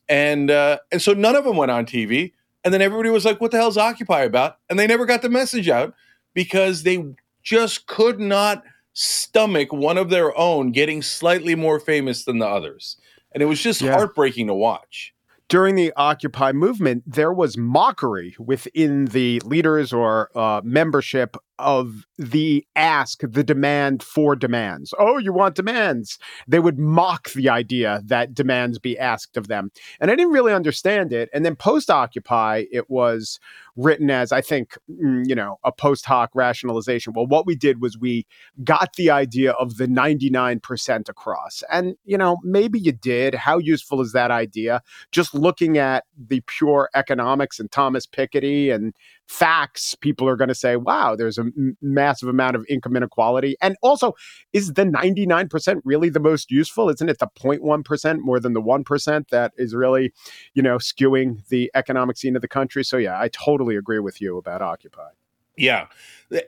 and 0.09 0.49
uh, 0.49 0.79
and 0.91 1.01
so 1.01 1.13
none 1.13 1.35
of 1.35 1.43
them 1.43 1.57
went 1.57 1.71
on 1.71 1.85
TV, 1.85 2.33
and 2.63 2.73
then 2.73 2.81
everybody 2.81 3.09
was 3.09 3.25
like, 3.25 3.39
"What 3.39 3.51
the 3.51 3.57
hell's 3.57 3.77
Occupy 3.77 4.23
about?" 4.23 4.57
And 4.69 4.79
they 4.79 4.87
never 4.87 5.05
got 5.05 5.21
the 5.21 5.29
message 5.29 5.69
out 5.69 5.93
because 6.33 6.83
they 6.83 7.05
just 7.43 7.87
could 7.87 8.19
not 8.19 8.63
stomach 8.93 9.71
one 9.71 9.97
of 9.97 10.09
their 10.09 10.35
own 10.37 10.71
getting 10.71 11.03
slightly 11.03 11.53
more 11.53 11.79
famous 11.79 12.25
than 12.25 12.39
the 12.39 12.47
others, 12.47 12.97
and 13.33 13.43
it 13.43 13.47
was 13.47 13.61
just 13.61 13.81
yeah. 13.81 13.93
heartbreaking 13.93 14.47
to 14.47 14.55
watch 14.55 15.13
during 15.49 15.75
the 15.75 15.93
Occupy 15.95 16.51
movement, 16.51 17.03
there 17.05 17.31
was 17.31 17.57
mockery 17.57 18.35
within 18.39 19.05
the 19.05 19.39
leaders 19.41 19.93
or 19.93 20.29
uh, 20.37 20.61
membership 20.63 21.37
of 21.59 22.05
the 22.17 22.65
ask, 22.75 23.21
the 23.21 23.43
demand 23.43 24.03
for 24.03 24.35
demands. 24.35 24.93
Oh, 24.99 25.17
you 25.17 25.33
want 25.33 25.55
demands? 25.55 26.17
They 26.47 26.59
would 26.59 26.77
mock 26.77 27.31
the 27.31 27.49
idea 27.49 28.01
that 28.05 28.33
demands 28.33 28.79
be 28.79 28.97
asked 28.97 29.37
of 29.37 29.47
them. 29.47 29.71
And 29.99 30.11
I 30.11 30.15
didn't 30.15 30.33
really 30.33 30.53
understand 30.53 31.13
it. 31.13 31.29
And 31.33 31.45
then 31.45 31.55
post 31.55 31.89
Occupy, 31.89 32.65
it 32.71 32.89
was 32.89 33.39
written 33.75 34.09
as, 34.09 34.31
I 34.31 34.41
think, 34.41 34.77
mm, 34.89 35.27
you 35.27 35.35
know, 35.35 35.59
a 35.63 35.71
post 35.71 36.05
hoc 36.05 36.31
rationalization. 36.33 37.13
Well, 37.15 37.27
what 37.27 37.45
we 37.45 37.55
did 37.55 37.81
was 37.81 37.97
we 37.97 38.25
got 38.63 38.95
the 38.95 39.11
idea 39.11 39.51
of 39.51 39.77
the 39.77 39.87
99% 39.87 41.09
across. 41.09 41.63
And, 41.71 41.95
you 42.03 42.17
know, 42.17 42.37
maybe 42.43 42.79
you 42.79 42.91
did. 42.91 43.35
How 43.35 43.59
useful 43.59 44.01
is 44.01 44.13
that 44.13 44.31
idea? 44.31 44.81
Just 45.11 45.33
looking 45.33 45.77
at 45.77 46.05
the 46.17 46.41
pure 46.47 46.89
economics 46.95 47.59
and 47.59 47.71
Thomas 47.71 48.07
Piketty 48.07 48.73
and 48.73 48.93
facts, 49.27 49.93
people 49.95 50.27
are 50.27 50.35
going 50.35 50.47
to 50.47 50.55
say, 50.55 50.75
wow, 50.77 51.15
there's 51.15 51.37
a 51.37 51.41
m- 51.41 51.77
massive 51.81 52.29
amount 52.29 52.55
of 52.55 52.65
income 52.69 52.95
inequality. 52.95 53.55
And 53.61 53.75
also, 53.81 54.13
is 54.53 54.73
the 54.73 54.85
99% 54.85 55.81
really 55.83 56.09
the 56.09 56.19
most 56.19 56.49
useful? 56.49 56.89
Isn't 56.89 57.09
it 57.09 57.19
the 57.19 57.27
0.1% 57.27 58.19
more 58.19 58.39
than 58.39 58.53
the 58.53 58.61
1% 58.61 59.29
that 59.29 59.51
is 59.57 59.75
really, 59.75 60.13
you 60.53 60.63
know, 60.63 60.77
skewing 60.77 61.47
the 61.49 61.69
economic 61.75 62.17
scene 62.17 62.35
of 62.35 62.41
the 62.41 62.47
country? 62.47 62.83
So, 62.83 62.97
yeah, 62.97 63.19
I 63.19 63.27
totally 63.29 63.75
agree 63.75 63.99
with 63.99 64.21
you 64.21 64.37
about 64.37 64.61
Occupy. 64.61 65.09
Yeah. 65.57 65.87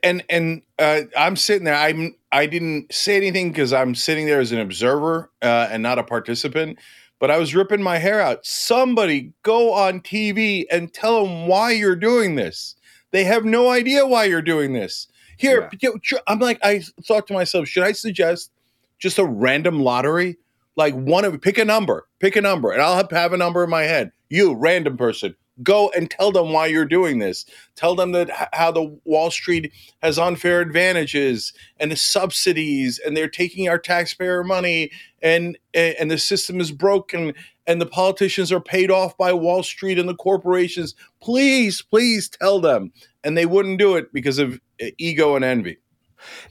And 0.04 0.22
and 0.30 0.62
uh, 0.78 1.02
I'm 1.18 1.34
sitting 1.34 1.64
there. 1.64 1.74
I'm 1.74 2.14
I 2.30 2.46
didn't 2.46 2.94
say 2.94 3.16
anything 3.16 3.50
because 3.50 3.72
I'm 3.72 3.96
sitting 3.96 4.26
there 4.26 4.40
as 4.40 4.52
an 4.52 4.60
observer 4.60 5.32
uh, 5.42 5.68
and 5.70 5.82
not 5.82 5.98
a 5.98 6.04
participant 6.04 6.78
but 7.20 7.30
I 7.30 7.38
was 7.38 7.54
ripping 7.54 7.82
my 7.82 7.98
hair 7.98 8.20
out. 8.20 8.44
Somebody 8.44 9.32
go 9.42 9.72
on 9.72 10.00
TV 10.00 10.64
and 10.70 10.92
tell 10.92 11.24
them 11.24 11.46
why 11.46 11.70
you're 11.70 11.94
doing 11.94 12.34
this. 12.34 12.74
They 13.12 13.24
have 13.24 13.44
no 13.44 13.68
idea 13.68 14.06
why 14.06 14.24
you're 14.24 14.42
doing 14.42 14.72
this. 14.72 15.06
Here, 15.36 15.68
yeah. 15.80 15.90
I'm 16.26 16.38
like, 16.38 16.58
I 16.62 16.82
thought 17.06 17.26
to 17.28 17.34
myself, 17.34 17.68
should 17.68 17.82
I 17.82 17.92
suggest 17.92 18.50
just 18.98 19.18
a 19.18 19.24
random 19.24 19.80
lottery? 19.80 20.38
Like 20.76 20.94
one 20.94 21.24
of 21.24 21.40
pick 21.40 21.58
a 21.58 21.64
number, 21.64 22.06
pick 22.20 22.36
a 22.36 22.40
number, 22.40 22.70
and 22.70 22.80
I'll 22.80 22.96
have, 22.96 23.10
have 23.10 23.32
a 23.32 23.36
number 23.36 23.62
in 23.62 23.70
my 23.70 23.82
head. 23.82 24.12
You, 24.28 24.54
random 24.54 24.96
person, 24.96 25.34
go 25.62 25.90
and 25.96 26.10
tell 26.10 26.32
them 26.32 26.52
why 26.52 26.66
you're 26.66 26.84
doing 26.84 27.18
this. 27.18 27.44
Tell 27.76 27.94
them 27.94 28.12
that 28.12 28.30
how 28.52 28.70
the 28.70 28.98
Wall 29.04 29.30
Street 29.30 29.72
has 30.02 30.18
unfair 30.18 30.60
advantages 30.60 31.52
and 31.78 31.90
the 31.90 31.96
subsidies, 31.96 32.98
and 32.98 33.16
they're 33.16 33.28
taking 33.28 33.68
our 33.68 33.78
taxpayer 33.78 34.44
money, 34.44 34.90
and 35.22 35.58
and 35.74 36.10
the 36.10 36.18
system 36.18 36.60
is 36.60 36.72
broken, 36.72 37.34
and 37.66 37.80
the 37.80 37.86
politicians 37.86 38.50
are 38.52 38.60
paid 38.60 38.90
off 38.90 39.16
by 39.16 39.32
Wall 39.32 39.62
Street 39.62 39.98
and 39.98 40.08
the 40.08 40.14
corporations. 40.14 40.94
Please, 41.20 41.82
please 41.82 42.28
tell 42.28 42.60
them, 42.60 42.92
and 43.24 43.36
they 43.36 43.46
wouldn't 43.46 43.78
do 43.78 43.96
it 43.96 44.12
because 44.12 44.38
of 44.38 44.60
ego 44.98 45.36
and 45.36 45.44
envy. 45.44 45.78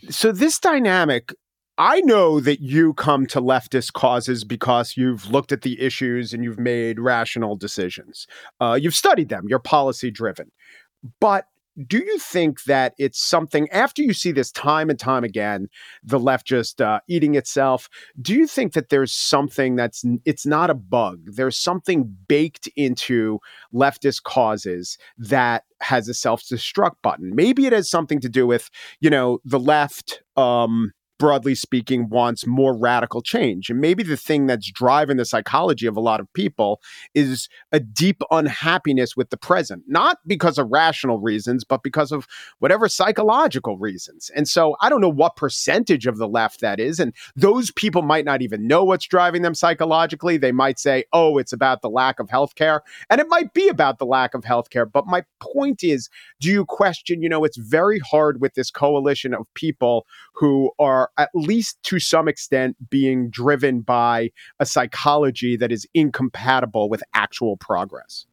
So 0.09 0.31
this 0.31 0.59
dynamic 0.59 1.33
I 1.79 2.01
know 2.01 2.41
that 2.41 2.59
you 2.59 2.93
come 2.93 3.25
to 3.27 3.39
leftist 3.39 3.93
causes 3.93 4.43
because 4.43 4.97
you've 4.97 5.31
looked 5.31 5.53
at 5.53 5.61
the 5.61 5.79
issues 5.79 6.33
and 6.33 6.43
you've 6.43 6.59
made 6.59 6.99
rational 6.99 7.55
decisions. 7.55 8.27
Uh, 8.59 8.77
you've 8.79 8.93
studied 8.93 9.29
them, 9.29 9.45
you're 9.47 9.59
policy 9.59 10.11
driven. 10.11 10.51
But 11.21 11.45
do 11.87 11.99
you 11.99 12.17
think 12.19 12.65
that 12.65 12.93
it's 12.97 13.23
something 13.23 13.69
after 13.69 14.01
you 14.01 14.13
see 14.13 14.33
this 14.33 14.51
time 14.51 14.89
and 14.89 14.99
time 14.99 15.23
again 15.23 15.69
the 16.03 16.19
left 16.19 16.45
just 16.45 16.81
uh, 16.81 16.99
eating 17.07 17.35
itself 17.35 17.87
do 18.21 18.33
you 18.33 18.47
think 18.47 18.73
that 18.73 18.89
there's 18.89 19.13
something 19.13 19.77
that's 19.77 20.03
it's 20.25 20.45
not 20.45 20.69
a 20.69 20.73
bug 20.73 21.21
there's 21.27 21.55
something 21.55 22.13
baked 22.27 22.67
into 22.75 23.39
leftist 23.73 24.23
causes 24.23 24.97
that 25.17 25.63
has 25.79 26.09
a 26.09 26.13
self-destruct 26.13 26.95
button 27.01 27.33
maybe 27.33 27.65
it 27.65 27.71
has 27.71 27.89
something 27.89 28.19
to 28.19 28.27
do 28.27 28.45
with 28.45 28.69
you 28.99 29.09
know 29.09 29.39
the 29.45 29.59
left 29.59 30.21
um 30.35 30.91
broadly 31.19 31.53
speaking, 31.53 32.09
wants 32.09 32.47
more 32.47 32.75
radical 32.75 33.21
change. 33.21 33.69
And 33.69 33.79
maybe 33.79 34.01
the 34.01 34.17
thing 34.17 34.47
that's 34.47 34.71
driving 34.71 35.17
the 35.17 35.25
psychology 35.25 35.85
of 35.85 35.95
a 35.95 36.01
lot 36.01 36.19
of 36.19 36.31
people 36.33 36.81
is 37.13 37.49
a 37.71 37.79
deep 37.79 38.21
unhappiness 38.31 39.15
with 39.15 39.29
the 39.29 39.37
present, 39.37 39.83
not 39.87 40.17
because 40.25 40.57
of 40.57 40.69
rational 40.71 41.19
reasons, 41.19 41.63
but 41.63 41.83
because 41.83 42.11
of 42.11 42.25
whatever 42.59 42.87
psychological 42.87 43.77
reasons. 43.77 44.31
And 44.35 44.47
so 44.47 44.75
I 44.81 44.89
don't 44.89 45.01
know 45.01 45.09
what 45.09 45.35
percentage 45.35 46.07
of 46.07 46.17
the 46.17 46.27
left 46.27 46.61
that 46.61 46.79
is. 46.79 46.99
And 46.99 47.13
those 47.35 47.71
people 47.71 48.01
might 48.01 48.25
not 48.25 48.41
even 48.41 48.65
know 48.65 48.83
what's 48.83 49.05
driving 49.05 49.41
them 49.41 49.53
psychologically. 49.53 50.37
They 50.37 50.53
might 50.53 50.79
say, 50.79 51.03
oh, 51.11 51.37
it's 51.37 51.53
about 51.53 51.81
the 51.81 51.89
lack 51.89 52.19
of 52.19 52.29
health 52.29 52.55
care. 52.55 52.81
And 53.09 53.19
it 53.19 53.27
might 53.29 53.53
be 53.53 53.67
about 53.67 53.99
the 53.99 54.05
lack 54.05 54.33
of 54.33 54.45
health 54.45 54.69
care. 54.69 54.85
But 54.85 55.05
my 55.05 55.23
point 55.41 55.83
is, 55.83 56.09
do 56.39 56.49
you 56.49 56.65
question, 56.65 57.21
you 57.21 57.27
know, 57.27 57.43
it's 57.43 57.57
very 57.57 57.99
hard 57.99 58.39
with 58.39 58.53
this 58.53 58.71
coalition 58.71 59.33
of 59.33 59.53
people 59.53 60.05
who 60.33 60.71
are 60.79 61.08
at 61.17 61.29
least 61.33 61.77
to 61.83 61.99
some 61.99 62.27
extent 62.27 62.75
being 62.89 63.29
driven 63.29 63.81
by 63.81 64.31
a 64.59 64.65
psychology 64.65 65.57
that 65.57 65.71
is 65.71 65.87
incompatible 65.93 66.89
with 66.89 67.03
actual 67.13 67.57
progress? 67.57 68.25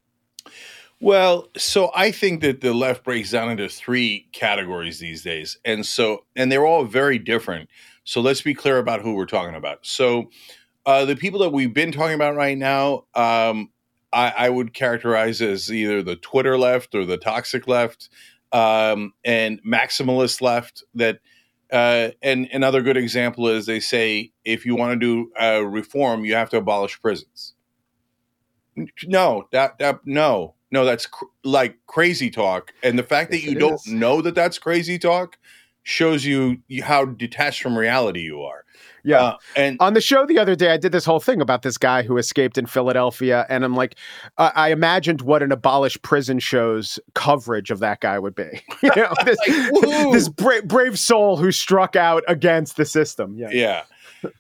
Well, 1.01 1.49
so 1.57 1.91
I 1.95 2.11
think 2.11 2.41
that 2.41 2.63
the 2.63 2.73
left 2.73 3.05
breaks 3.05 3.31
down 3.31 3.51
into 3.51 3.69
three 3.69 4.29
categories 4.33 4.99
these 4.99 5.23
days. 5.23 5.59
And 5.65 5.85
so, 5.85 6.25
and 6.35 6.51
they're 6.51 6.65
all 6.65 6.85
very 6.85 7.19
different. 7.19 7.69
So 8.05 8.21
let's 8.21 8.41
be 8.41 8.55
clear 8.55 8.79
about 8.79 9.03
who 9.03 9.15
we're 9.15 9.27
talking 9.27 9.55
about. 9.55 9.85
So, 9.85 10.31
uh, 10.87 11.05
the 11.05 11.17
people 11.17 11.41
that 11.41 11.53
we've 11.53 11.75
been 11.75 11.91
talking 11.91 12.15
about 12.15 12.37
right 12.37 12.57
now, 12.57 13.05
um, 13.15 13.71
I, 14.13 14.33
I, 14.37 14.49
would 14.49 14.73
characterize 14.73 15.43
as 15.43 15.71
either 15.71 16.01
the 16.01 16.15
Twitter 16.15 16.57
left 16.57 16.95
or 16.95 17.05
the 17.05 17.17
toxic 17.17 17.67
left, 17.67 18.09
um, 18.53 19.13
and 19.25 19.61
maximalist 19.65 20.41
left. 20.41 20.85
That 20.95 21.19
uh, 21.73 22.11
and 22.23 22.49
another 22.53 22.83
good 22.83 22.97
example 22.97 23.49
is 23.49 23.67
they 23.67 23.81
say 23.81 24.33
if 24.45 24.65
you 24.65 24.77
want 24.77 24.93
to 24.93 24.97
do 24.99 25.31
uh, 25.41 25.65
reform, 25.65 26.25
you 26.25 26.35
have 26.35 26.51
to 26.51 26.59
abolish 26.59 27.01
prisons. 27.01 27.55
No, 29.07 29.49
that 29.53 29.79
that 29.79 30.01
no, 30.05 30.55
no, 30.71 30.85
that's 30.85 31.07
cr- 31.07 31.25
like 31.45 31.79
crazy 31.87 32.31
talk. 32.31 32.73
And 32.83 32.99
the 32.99 33.03
fact 33.03 33.33
yes, 33.33 33.43
that 33.43 33.49
you 33.49 33.57
don't 33.59 33.75
is. 33.75 33.87
know 33.87 34.21
that 34.21 34.35
that's 34.35 34.59
crazy 34.59 34.99
talk 34.99 35.39
shows 35.83 36.25
you 36.25 36.59
how 36.83 37.05
detached 37.07 37.63
from 37.63 37.79
reality 37.79 38.21
you 38.21 38.43
are. 38.43 38.65
Yeah. 39.07 39.23
Uh, 39.23 39.37
and 39.55 39.77
on 39.79 39.95
the 39.95 40.01
show 40.01 40.27
the 40.27 40.39
other 40.39 40.57
day, 40.57 40.73
I 40.73 40.77
did 40.77 40.91
this 40.91 41.05
whole 41.05 41.21
thing 41.21 41.41
about 41.41 41.63
this 41.63 41.79
guy 41.79 42.03
who 42.03 42.19
escaped 42.19 42.59
in 42.59 42.67
Philadelphia. 42.67 43.47
And 43.49 43.65
I'm 43.65 43.77
like, 43.77 43.95
uh, 44.37 44.51
I 44.57 44.73
imagined 44.73 45.23
what 45.23 45.45
an 45.45 45.53
abolished 45.53 46.03
prison 46.03 46.41
show's 46.41 46.99
coverage 47.15 47.71
of 47.71 47.79
that 47.79 48.01
guy 48.01 48.19
would 48.19 48.35
be. 48.35 48.61
you 48.83 48.91
know, 48.97 49.15
this, 49.25 49.39
like, 49.49 50.13
this 50.13 50.29
bra- 50.29 50.61
brave 50.65 50.99
soul 50.99 51.37
who 51.37 51.53
struck 51.53 51.95
out 51.95 52.25
against 52.27 52.77
the 52.77 52.85
system. 52.85 53.37
Yeah. 53.39 53.51
Yeah. 53.53 53.83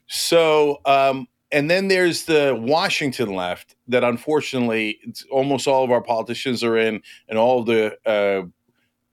So, 0.08 0.80
um, 0.84 1.28
and 1.52 1.70
then 1.70 1.86
there's 1.86 2.24
the 2.24 2.58
Washington 2.60 3.34
left 3.34 3.76
that 3.86 4.02
unfortunately 4.02 4.98
almost 5.30 5.68
all 5.68 5.84
of 5.84 5.92
our 5.92 6.02
politicians 6.02 6.64
are 6.64 6.76
in 6.76 7.02
and 7.28 7.38
all 7.38 7.62
the 7.62 7.96
uh, 8.04 8.48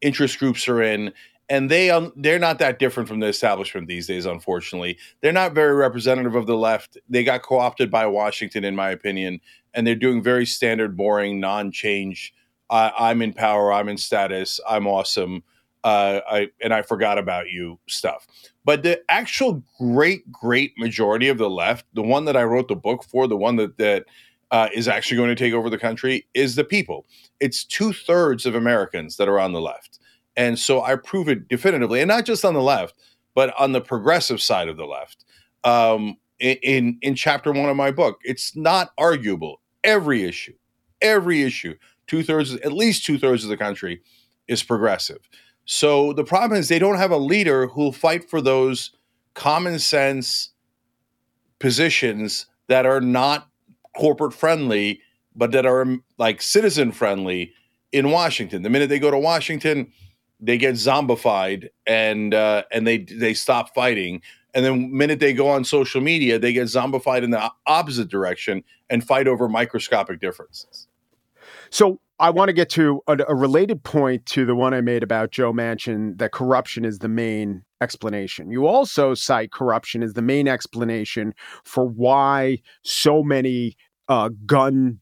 interest 0.02 0.40
groups 0.40 0.68
are 0.68 0.82
in 0.82 1.14
and 1.50 1.70
they 1.70 1.90
um, 1.90 2.12
they're 2.16 2.40
not 2.40 2.60
that 2.60 2.80
different 2.80 3.10
from 3.10 3.20
the 3.20 3.28
establishment 3.28 3.88
these 3.88 4.08
days 4.08 4.26
unfortunately. 4.26 4.98
They're 5.22 5.32
not 5.32 5.54
very 5.54 5.74
representative 5.76 6.36
of 6.36 6.48
the 6.48 6.58
left. 6.58 6.98
They 7.10 7.24
got 7.24 7.42
co-opted 7.42 7.92
by 7.92 8.08
washington 8.08 8.64
in 8.64 8.76
my 8.76 8.90
opinion 8.90 9.40
and 9.74 9.86
they're 9.86 9.96
doing 9.96 10.22
very 10.22 10.46
standard 10.46 10.96
boring 10.96 11.40
non-change 11.40 12.34
i'm 12.70 13.22
in 13.22 13.34
power 13.34 13.72
i'm 13.72 13.90
in 13.90 13.98
status 13.98 14.60
i'm 14.68 14.88
awesome 14.88 15.44
uh, 15.84 16.22
I, 16.30 16.50
and 16.62 16.74
i 16.74 16.82
forgot 16.82 17.18
about 17.18 17.50
you 17.50 17.78
stuff. 17.88 18.26
But 18.66 18.84
the 18.84 19.02
actual 19.10 19.62
great 19.78 20.32
great 20.32 20.74
majority 20.78 21.28
of 21.28 21.38
the 21.38 21.50
left 21.50 21.86
the 21.94 22.02
one 22.02 22.26
that 22.26 22.38
i 22.38 22.44
wrote 22.44 22.70
the 22.70 22.76
book 22.76 23.04
for 23.04 23.28
the 23.28 23.38
one 23.38 23.58
that 23.58 23.78
that 23.78 24.06
uh, 24.52 24.70
is 24.72 24.88
actually 24.88 25.18
going 25.18 25.30
to 25.30 25.36
take 25.36 25.54
over 25.54 25.68
the 25.68 25.80
country 25.80 26.28
is 26.36 26.56
the 26.56 26.64
people. 26.64 27.08
It's 27.40 27.66
two-thirds 27.66 28.46
of 28.46 28.56
americans 28.56 29.18
that 29.18 29.28
are 29.28 29.40
on 29.40 29.52
the 29.52 29.62
left 29.62 30.00
and 30.36 30.58
so 30.58 30.82
I 30.82 30.96
prove 30.96 31.30
it 31.30 31.48
definitively, 31.48 32.02
and 32.02 32.08
not 32.08 32.26
just 32.26 32.46
on 32.46 32.54
the 32.54 32.62
left, 32.62 32.96
but 33.36 33.54
on 33.60 33.72
the 33.72 33.82
progressive 33.82 34.42
side 34.42 34.68
of 34.68 34.78
the 34.78 34.86
left. 34.86 35.26
Um, 35.64 36.18
in 36.40 36.98
in 37.02 37.16
chapter 37.16 37.52
one 37.52 37.70
of 37.70 37.78
my 37.78 37.92
book, 37.92 38.20
it's 38.24 38.56
not 38.56 38.92
arguable. 38.98 39.62
Every 39.84 40.24
issue, 40.24 40.54
every 41.02 41.44
issue, 41.44 41.76
two 42.08 42.24
thirds, 42.24 42.54
at 42.56 42.74
least 42.74 43.06
two 43.06 43.18
thirds 43.18 43.44
of 43.44 43.50
the 43.50 43.58
country 43.58 44.02
is 44.48 44.64
progressive. 44.64 45.20
So 45.66 46.14
the 46.14 46.24
problem 46.26 46.60
is 46.60 46.68
they 46.68 46.80
don't 46.80 46.98
have 46.98 47.12
a 47.12 47.18
leader 47.18 47.68
who'll 47.68 47.94
fight 47.94 48.30
for 48.30 48.42
those 48.42 48.92
common 49.34 49.80
sense 49.80 50.50
positions 51.60 52.48
that 52.68 52.86
are 52.86 53.00
not 53.00 53.48
corporate 53.96 54.34
friendly, 54.34 55.02
but 55.36 55.52
that 55.52 55.66
are 55.66 55.86
like 56.18 56.42
citizen 56.42 56.92
friendly 56.92 57.54
in 57.92 58.12
Washington. 58.12 58.64
The 58.64 58.70
minute 58.70 58.90
they 58.90 59.00
go 59.00 59.12
to 59.12 59.18
Washington, 59.18 59.92
they 60.40 60.58
get 60.58 60.76
zombified 60.76 61.70
and 61.88 62.34
uh, 62.34 62.64
and 62.72 62.86
they 62.86 63.00
they 63.00 63.34
stop 63.34 63.74
fighting. 63.74 64.22
And 64.56 64.64
then 64.64 64.96
minute 64.96 65.20
they 65.20 65.34
go 65.34 65.50
on 65.50 65.64
social 65.64 66.00
media, 66.00 66.38
they 66.38 66.54
get 66.54 66.66
zombified 66.66 67.24
in 67.24 67.32
the 67.32 67.52
opposite 67.66 68.08
direction 68.08 68.64
and 68.90 69.04
fight 69.04 69.28
over 69.28 69.50
microscopic 69.50 70.20
differences. 70.20 70.88
So 71.72 72.00
I 72.20 72.30
want 72.30 72.50
to 72.50 72.54
get 72.54 72.70
to 72.72 73.02
a, 73.08 73.18
a, 73.28 73.36
related 73.36 73.84
point 73.84 74.28
to 74.28 74.46
the 74.46 74.54
one 74.54 74.76
I 74.76 74.82
made 74.82 75.02
about 75.02 75.32
Joe 75.32 75.52
Manchin 75.52 76.18
that 76.20 76.32
corruption 76.32 76.86
is 76.86 77.00
the 77.00 77.08
main 77.08 77.64
explanation. 77.82 78.52
You 78.52 78.68
also 78.68 79.16
cite 79.16 79.52
corruption 79.52 80.04
as 80.04 80.14
the 80.14 80.22
main 80.22 80.48
explanation 80.48 81.34
for 81.64 81.86
why 81.86 82.60
so 82.84 83.24
many 83.24 83.76
uh, 84.08 84.30
gun 84.46 85.00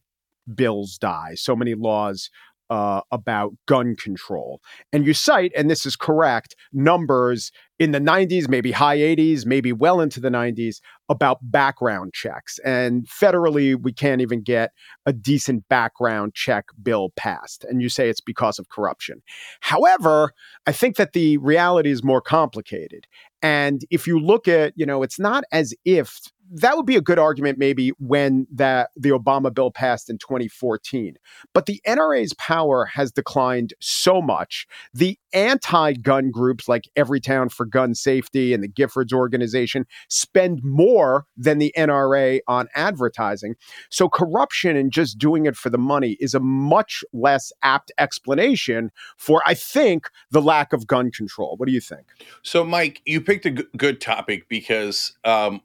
bills 0.56 0.98
die, 0.98 1.34
so 1.36 1.56
many 1.56 1.76
laws 1.76 2.30
uh, 2.72 3.02
about 3.12 3.54
gun 3.68 3.98
control. 3.98 4.62
And 4.94 5.06
you 5.06 5.14
cite, 5.14 5.52
and 5.58 5.70
this 5.70 5.86
is 5.86 5.98
correct, 5.98 6.56
numbers 6.72 7.52
in 7.80 7.92
the 7.92 8.00
90s, 8.00 8.48
maybe 8.48 8.72
high 8.72 8.98
80s, 8.98 9.46
maybe 9.46 9.74
well 9.74 10.00
into 10.00 10.22
the 10.22 10.30
90s 10.30 10.80
about 11.10 11.40
background 11.42 12.14
checks. 12.14 12.60
And 12.60 13.06
federally, 13.08 13.76
we 13.76 13.92
can't 13.92 14.22
even 14.22 14.42
get 14.42 14.72
a 15.06 15.12
decent 15.12 15.68
background 15.68 16.34
check 16.34 16.68
bill 16.82 17.10
passed. 17.18 17.66
And 17.66 17.82
you 17.82 17.90
say 17.90 18.10
it's 18.10 18.22
because 18.22 18.58
of 18.58 18.70
corruption. 18.70 19.22
However, 19.60 20.32
I 20.66 20.72
think 20.72 20.96
that 20.96 21.12
the 21.12 21.38
reality 21.40 21.92
is 21.92 22.06
more 22.06 22.22
complicated. 22.22 23.06
And 23.42 23.84
if 23.90 24.08
you 24.08 24.18
look 24.18 24.48
at, 24.48 24.72
you 24.78 24.86
know, 24.86 25.04
it's 25.04 25.20
not 25.20 25.44
as 25.52 25.74
if 25.84 26.22
that 26.54 26.76
would 26.76 26.86
be 26.86 26.98
a 26.98 27.02
good 27.02 27.18
argument 27.18 27.58
maybe 27.58 27.92
when 27.98 28.46
that 28.54 28.90
the 28.96 29.10
Obama 29.10 29.54
bill 29.54 29.72
passed 29.72 30.10
in 30.10 30.18
2014. 30.18 31.16
But 31.54 31.66
the 31.66 31.82
NRA's 31.88 32.34
power 32.34 32.86
has 32.86 33.12
declined 33.12 33.74
so 33.80 34.22
much. 34.22 34.68
The 34.94 35.18
anti-gun 35.34 36.30
groups 36.30 36.68
like 36.68 36.90
Everytown 36.98 37.52
for 37.52 37.66
Gun 37.66 37.96
Safety 37.96 38.54
and 38.54 38.62
the 38.62 38.68
Giffords 38.68 39.14
organization 39.14 39.86
spend 40.10 40.60
more 40.62 41.26
than 41.38 41.58
the 41.58 41.74
NRA 41.78 42.40
on 42.48 42.68
advertising. 42.76 43.56
So 43.90 44.10
corruption 44.10 44.76
and 44.76 44.92
just 44.92 45.18
doing 45.18 45.46
it 45.46 45.56
for 45.56 45.70
the 45.70 45.78
money 45.78 46.18
is 46.20 46.34
a 46.34 46.40
much 46.42 47.04
less 47.14 47.54
apt 47.64 47.92
explanation 47.98 48.92
for 49.18 49.42
I 49.46 49.54
think 49.54 50.10
the 50.32 50.42
lack 50.42 50.74
of 50.74 50.86
gun 50.86 51.12
control. 51.12 51.56
What 51.58 51.68
do 51.68 51.74
you 51.74 51.82
think? 51.82 52.08
So 52.44 52.66
Mike, 52.66 53.02
you 53.06 53.22
picked 53.22 53.46
a 53.46 53.52
g- 53.52 53.64
good 53.78 54.02
topic 54.02 54.50
because 54.50 55.14
um, 55.24 55.62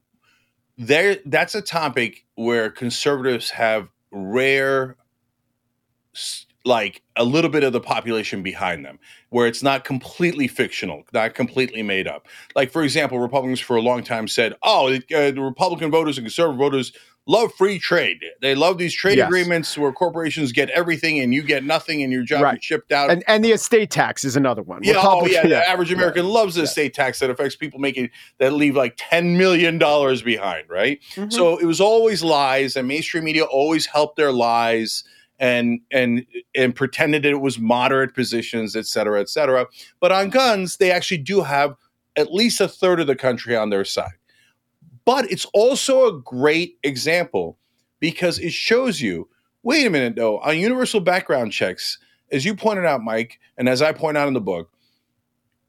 there 0.78 1.16
that's 1.26 1.54
a 1.54 1.62
topic 1.62 2.24
where 2.34 2.70
conservatives 2.70 3.50
have 3.50 3.88
rare 4.10 4.96
like 6.64 7.02
a 7.14 7.24
little 7.24 7.50
bit 7.50 7.62
of 7.62 7.72
the 7.72 7.80
population 7.80 8.42
behind 8.42 8.84
them 8.84 8.98
where 9.30 9.46
it's 9.46 9.62
not 9.62 9.84
completely 9.84 10.48
fictional 10.48 11.04
not 11.12 11.34
completely 11.34 11.82
made 11.82 12.06
up. 12.06 12.26
Like 12.54 12.70
for 12.70 12.82
example 12.82 13.18
republicans 13.18 13.60
for 13.60 13.76
a 13.76 13.82
long 13.82 14.02
time 14.02 14.28
said 14.28 14.54
oh 14.62 14.92
uh, 14.94 14.98
the 15.08 15.40
republican 15.40 15.90
voters 15.90 16.18
and 16.18 16.26
conservative 16.26 16.58
voters 16.58 16.92
love 17.26 17.52
free 17.54 17.78
trade. 17.78 18.20
They 18.40 18.54
love 18.54 18.78
these 18.78 18.94
trade 18.94 19.18
yes. 19.18 19.26
agreements 19.26 19.76
where 19.76 19.92
corporations 19.92 20.52
get 20.52 20.70
everything 20.70 21.18
and 21.18 21.34
you 21.34 21.42
get 21.42 21.64
nothing 21.64 22.02
and 22.02 22.12
your 22.12 22.22
job 22.22 22.42
right. 22.42 22.58
is 22.58 22.64
shipped 22.64 22.92
out. 22.92 23.10
And, 23.10 23.24
and 23.26 23.44
the 23.44 23.52
estate 23.52 23.90
tax 23.90 24.24
is 24.24 24.36
another 24.36 24.62
one. 24.62 24.82
Yeah, 24.82 24.94
oh, 24.96 25.26
yeah, 25.26 25.46
The 25.46 25.68
average 25.68 25.92
American 25.92 26.24
yeah. 26.24 26.32
loves 26.32 26.54
the 26.54 26.60
yeah. 26.60 26.64
estate 26.64 26.94
tax 26.94 27.18
that 27.18 27.30
affects 27.30 27.56
people 27.56 27.80
making 27.80 28.10
that 28.38 28.52
leave 28.52 28.76
like 28.76 28.96
$10 28.96 29.36
million 29.36 29.78
behind, 29.78 30.68
right? 30.68 31.00
Mm-hmm. 31.14 31.30
So 31.30 31.58
it 31.58 31.66
was 31.66 31.80
always 31.80 32.22
lies, 32.22 32.76
and 32.76 32.86
mainstream 32.86 33.24
media 33.24 33.44
always 33.44 33.86
helped 33.86 34.16
their 34.16 34.32
lies 34.32 35.04
and 35.38 35.80
and 35.90 36.24
and 36.54 36.74
pretended 36.74 37.22
that 37.22 37.30
it 37.30 37.40
was 37.40 37.58
moderate 37.58 38.14
positions, 38.14 38.74
et 38.74 38.86
cetera, 38.86 39.20
et 39.20 39.28
cetera. 39.28 39.66
But 40.00 40.12
on 40.12 40.30
guns, 40.30 40.78
they 40.78 40.90
actually 40.90 41.18
do 41.18 41.42
have 41.42 41.76
at 42.16 42.32
least 42.32 42.60
a 42.60 42.68
third 42.68 43.00
of 43.00 43.06
the 43.06 43.16
country 43.16 43.54
on 43.54 43.70
their 43.70 43.84
side. 43.84 44.14
But 45.06 45.30
it's 45.30 45.46
also 45.54 46.06
a 46.06 46.20
great 46.20 46.76
example 46.82 47.58
because 48.00 48.38
it 48.38 48.52
shows 48.52 49.00
you 49.00 49.28
wait 49.66 49.84
a 49.84 49.90
minute, 49.90 50.14
though, 50.14 50.38
on 50.38 50.56
universal 50.58 51.00
background 51.00 51.52
checks, 51.52 51.98
as 52.30 52.44
you 52.44 52.54
pointed 52.54 52.86
out, 52.86 53.02
Mike, 53.02 53.40
and 53.58 53.68
as 53.68 53.82
I 53.82 53.90
point 53.90 54.16
out 54.16 54.28
in 54.28 54.34
the 54.34 54.40
book, 54.40 54.70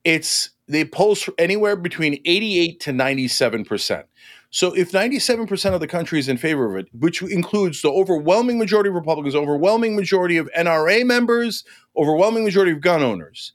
it's 0.03 0.51
they 0.67 0.85
pulse 0.85 1.27
anywhere 1.39 1.75
between 1.75 2.21
88 2.25 2.79
to 2.81 2.93
97 2.93 3.65
percent. 3.65 4.05
So 4.49 4.73
if 4.73 4.91
97% 4.91 5.73
of 5.73 5.81
the 5.81 5.87
country 5.87 6.19
is 6.19 6.29
in 6.29 6.37
favor 6.37 6.71
of 6.71 6.77
it, 6.77 6.87
which 6.93 7.21
includes 7.21 7.81
the 7.81 7.91
overwhelming 7.91 8.57
majority 8.57 8.89
of 8.89 8.95
Republicans, 8.95 9.35
overwhelming 9.35 9.95
majority 9.95 10.37
of 10.37 10.49
NRA 10.57 11.05
members, 11.05 11.65
overwhelming 11.97 12.45
majority 12.45 12.71
of 12.71 12.79
gun 12.79 13.03
owners, 13.03 13.53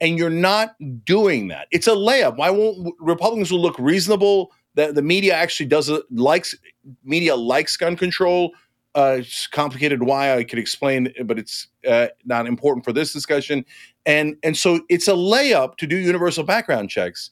and 0.00 0.16
you're 0.16 0.30
not 0.30 0.76
doing 1.04 1.48
that, 1.48 1.66
it's 1.70 1.88
a 1.88 1.90
layup. 1.90 2.36
Why 2.36 2.50
won't 2.50 2.94
Republicans 3.00 3.50
will 3.52 3.60
look 3.60 3.78
reasonable 3.78 4.52
the, 4.74 4.92
the 4.92 5.02
media 5.02 5.34
actually 5.34 5.66
doesn't 5.66 6.04
likes 6.12 6.54
media 7.04 7.36
likes 7.36 7.76
gun 7.76 7.96
control. 7.96 8.52
Uh, 8.94 9.18
it's 9.20 9.46
complicated 9.46 10.02
why 10.02 10.36
I 10.36 10.42
could 10.42 10.58
explain, 10.58 11.12
but 11.24 11.38
it's 11.38 11.68
uh, 11.86 12.08
not 12.24 12.46
important 12.46 12.84
for 12.84 12.92
this 12.92 13.12
discussion. 13.12 13.64
And 14.06 14.36
and 14.42 14.56
so 14.56 14.80
it's 14.88 15.08
a 15.08 15.12
layup 15.12 15.76
to 15.76 15.86
do 15.86 15.96
universal 15.96 16.44
background 16.44 16.90
checks, 16.90 17.30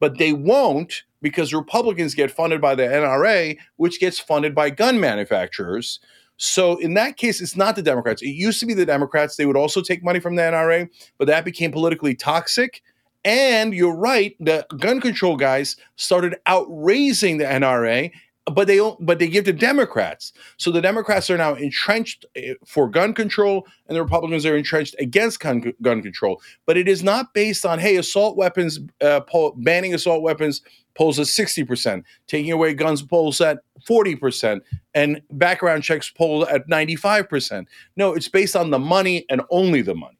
but 0.00 0.18
they 0.18 0.32
won't 0.32 1.04
because 1.22 1.52
Republicans 1.52 2.14
get 2.14 2.30
funded 2.30 2.60
by 2.60 2.74
the 2.74 2.82
NRA, 2.82 3.58
which 3.76 4.00
gets 4.00 4.18
funded 4.18 4.54
by 4.54 4.70
gun 4.70 5.00
manufacturers. 5.00 6.00
So 6.36 6.76
in 6.78 6.94
that 6.94 7.16
case, 7.16 7.40
it's 7.40 7.56
not 7.56 7.76
the 7.76 7.82
Democrats. 7.82 8.22
It 8.22 8.28
used 8.28 8.60
to 8.60 8.66
be 8.66 8.74
the 8.74 8.86
Democrats. 8.86 9.36
They 9.36 9.46
would 9.46 9.56
also 9.56 9.80
take 9.80 10.04
money 10.04 10.20
from 10.20 10.36
the 10.36 10.42
NRA, 10.42 10.88
but 11.18 11.26
that 11.28 11.44
became 11.44 11.72
politically 11.72 12.14
toxic. 12.14 12.82
And 13.26 13.74
you're 13.74 13.96
right, 13.96 14.36
the 14.38 14.64
gun 14.78 15.00
control 15.00 15.36
guys 15.36 15.76
started 15.96 16.36
outraising 16.46 17.38
the 17.38 17.44
NRA 17.44 18.12
but 18.52 18.68
they 18.68 18.78
but 19.00 19.18
they 19.18 19.26
give 19.26 19.44
to 19.44 19.52
Democrats. 19.52 20.32
So 20.56 20.70
the 20.70 20.80
Democrats 20.80 21.28
are 21.30 21.36
now 21.36 21.54
entrenched 21.54 22.24
eh, 22.36 22.54
for 22.64 22.88
gun 22.88 23.12
control, 23.12 23.66
and 23.88 23.96
the 23.96 24.02
Republicans 24.02 24.46
are 24.46 24.56
entrenched 24.56 24.94
against 24.98 25.40
gun, 25.40 25.72
gun 25.82 26.02
control. 26.02 26.40
But 26.64 26.76
it 26.76 26.88
is 26.88 27.02
not 27.02 27.34
based 27.34 27.66
on 27.66 27.78
hey, 27.78 27.96
assault 27.96 28.36
weapons 28.36 28.78
uh, 29.00 29.20
banning 29.56 29.94
assault 29.94 30.22
weapons 30.22 30.62
polls 30.94 31.18
at 31.18 31.26
sixty 31.26 31.64
percent, 31.64 32.04
taking 32.28 32.52
away 32.52 32.74
guns 32.74 33.02
polls 33.02 33.40
at 33.40 33.58
forty 33.84 34.14
percent, 34.14 34.62
and 34.94 35.20
background 35.32 35.82
checks 35.82 36.08
poll 36.10 36.46
at 36.46 36.68
ninety 36.68 36.94
five 36.94 37.28
percent. 37.28 37.68
No, 37.96 38.12
it's 38.12 38.28
based 38.28 38.54
on 38.54 38.70
the 38.70 38.78
money 38.78 39.26
and 39.28 39.42
only 39.50 39.82
the 39.82 39.94
money. 39.94 40.18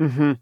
Mm-hmm. 0.00 0.32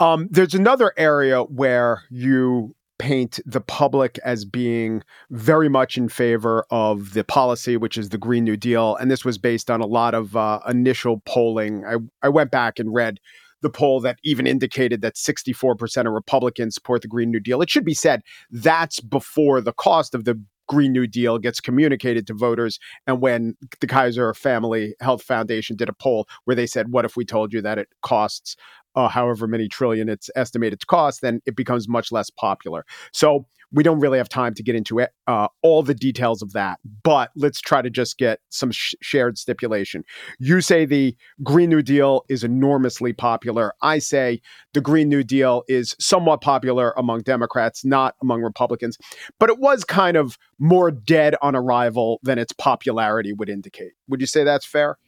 Um, 0.00 0.28
there's 0.30 0.54
another 0.54 0.92
area 0.96 1.42
where 1.42 2.02
you 2.10 2.74
paint 2.98 3.40
the 3.44 3.60
public 3.60 4.18
as 4.24 4.44
being 4.44 5.02
very 5.30 5.68
much 5.68 5.96
in 5.96 6.08
favor 6.08 6.64
of 6.70 7.14
the 7.14 7.24
policy, 7.24 7.76
which 7.76 7.98
is 7.98 8.10
the 8.10 8.18
Green 8.18 8.44
New 8.44 8.56
Deal. 8.56 8.94
And 8.96 9.10
this 9.10 9.24
was 9.24 9.38
based 9.38 9.70
on 9.70 9.80
a 9.80 9.86
lot 9.86 10.14
of 10.14 10.36
uh, 10.36 10.60
initial 10.68 11.20
polling. 11.26 11.84
I, 11.84 11.96
I 12.24 12.28
went 12.28 12.52
back 12.52 12.78
and 12.78 12.94
read 12.94 13.18
the 13.60 13.70
poll 13.70 14.00
that 14.00 14.18
even 14.22 14.46
indicated 14.46 15.02
that 15.02 15.14
64% 15.14 16.06
of 16.06 16.12
Republicans 16.12 16.74
support 16.74 17.02
the 17.02 17.08
Green 17.08 17.30
New 17.30 17.40
Deal. 17.40 17.60
It 17.60 17.70
should 17.70 17.84
be 17.84 17.94
said 17.94 18.22
that's 18.50 19.00
before 19.00 19.60
the 19.60 19.72
cost 19.72 20.14
of 20.14 20.24
the 20.24 20.40
Green 20.68 20.92
New 20.92 21.06
Deal 21.06 21.38
gets 21.38 21.60
communicated 21.60 22.26
to 22.26 22.34
voters. 22.34 22.78
And 23.06 23.20
when 23.20 23.56
the 23.80 23.86
Kaiser 23.86 24.32
Family 24.32 24.94
Health 25.00 25.22
Foundation 25.22 25.76
did 25.76 25.88
a 25.88 25.92
poll 25.92 26.26
where 26.44 26.56
they 26.56 26.66
said, 26.66 26.92
What 26.92 27.04
if 27.04 27.16
we 27.16 27.24
told 27.24 27.52
you 27.52 27.60
that 27.62 27.78
it 27.78 27.88
costs 28.02 28.56
uh, 28.94 29.08
however 29.08 29.46
many 29.46 29.68
trillion 29.68 30.08
it's 30.08 30.30
estimated 30.36 30.80
to 30.80 30.86
cost, 30.86 31.20
then 31.20 31.40
it 31.46 31.56
becomes 31.56 31.88
much 31.88 32.12
less 32.12 32.30
popular. 32.30 32.84
So 33.12 33.46
we 33.72 33.82
don't 33.82 34.00
really 34.00 34.18
have 34.18 34.28
time 34.28 34.54
to 34.54 34.62
get 34.62 34.74
into 34.74 34.98
it, 34.98 35.10
uh, 35.26 35.48
all 35.62 35.82
the 35.82 35.94
details 35.94 36.42
of 36.42 36.52
that, 36.52 36.78
but 37.02 37.30
let's 37.34 37.60
try 37.60 37.80
to 37.80 37.88
just 37.88 38.18
get 38.18 38.40
some 38.50 38.70
sh- 38.70 38.94
shared 39.00 39.38
stipulation. 39.38 40.04
You 40.38 40.60
say 40.60 40.84
the 40.84 41.16
Green 41.42 41.70
New 41.70 41.82
Deal 41.82 42.24
is 42.28 42.44
enormously 42.44 43.12
popular. 43.12 43.72
I 43.80 43.98
say 43.98 44.42
the 44.74 44.82
Green 44.82 45.08
New 45.08 45.22
Deal 45.22 45.64
is 45.68 45.96
somewhat 45.98 46.42
popular 46.42 46.92
among 46.96 47.22
Democrats, 47.22 47.84
not 47.84 48.14
among 48.20 48.42
Republicans, 48.42 48.98
but 49.38 49.48
it 49.48 49.58
was 49.58 49.84
kind 49.84 50.16
of 50.16 50.36
more 50.58 50.90
dead 50.90 51.34
on 51.40 51.56
arrival 51.56 52.20
than 52.22 52.38
its 52.38 52.52
popularity 52.52 53.32
would 53.32 53.48
indicate. 53.48 53.92
Would 54.08 54.20
you 54.20 54.26
say 54.26 54.44
that's 54.44 54.66
fair? 54.66 54.98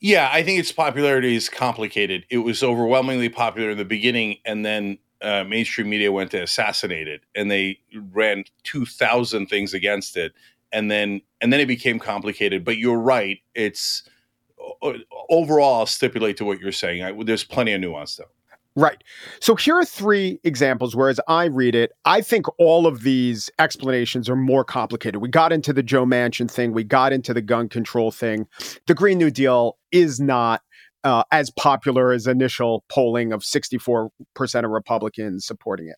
Yeah, 0.00 0.30
I 0.32 0.42
think 0.42 0.58
its 0.58 0.72
popularity 0.72 1.36
is 1.36 1.48
complicated. 1.50 2.24
It 2.30 2.38
was 2.38 2.62
overwhelmingly 2.62 3.28
popular 3.28 3.70
in 3.70 3.78
the 3.78 3.84
beginning, 3.84 4.38
and 4.46 4.64
then 4.64 4.98
uh, 5.20 5.44
mainstream 5.44 5.90
media 5.90 6.10
went 6.10 6.30
to 6.30 6.42
assassinate 6.42 7.06
it, 7.06 7.22
and 7.34 7.50
they 7.50 7.78
ran 8.12 8.44
two 8.64 8.86
thousand 8.86 9.48
things 9.48 9.74
against 9.74 10.16
it, 10.16 10.32
and 10.72 10.90
then 10.90 11.20
and 11.42 11.52
then 11.52 11.60
it 11.60 11.66
became 11.66 11.98
complicated. 11.98 12.64
But 12.64 12.78
you're 12.78 12.98
right; 12.98 13.40
it's 13.54 14.02
overall. 15.28 15.80
I'll 15.80 15.86
stipulate 15.86 16.38
to 16.38 16.46
what 16.46 16.60
you're 16.60 16.72
saying. 16.72 17.02
I, 17.02 17.12
there's 17.22 17.44
plenty 17.44 17.72
of 17.74 17.82
nuance, 17.82 18.16
though. 18.16 18.24
Right. 18.76 19.02
So 19.40 19.56
here 19.56 19.76
are 19.76 19.84
three 19.84 20.38
examples 20.44 20.94
where, 20.94 21.08
as 21.08 21.20
I 21.26 21.46
read 21.46 21.74
it, 21.74 21.90
I 22.04 22.20
think 22.20 22.46
all 22.58 22.86
of 22.86 23.02
these 23.02 23.50
explanations 23.58 24.28
are 24.28 24.36
more 24.36 24.64
complicated. 24.64 25.20
We 25.20 25.28
got 25.28 25.52
into 25.52 25.72
the 25.72 25.82
Joe 25.82 26.06
Manchin 26.06 26.48
thing, 26.48 26.72
we 26.72 26.84
got 26.84 27.12
into 27.12 27.34
the 27.34 27.42
gun 27.42 27.68
control 27.68 28.12
thing. 28.12 28.46
The 28.86 28.94
Green 28.94 29.18
New 29.18 29.30
Deal 29.30 29.76
is 29.90 30.20
not 30.20 30.62
uh, 31.02 31.24
as 31.32 31.50
popular 31.50 32.12
as 32.12 32.26
initial 32.26 32.84
polling 32.88 33.32
of 33.32 33.42
64% 33.42 34.10
of 34.38 34.70
Republicans 34.70 35.46
supporting 35.46 35.88
it. 35.88 35.96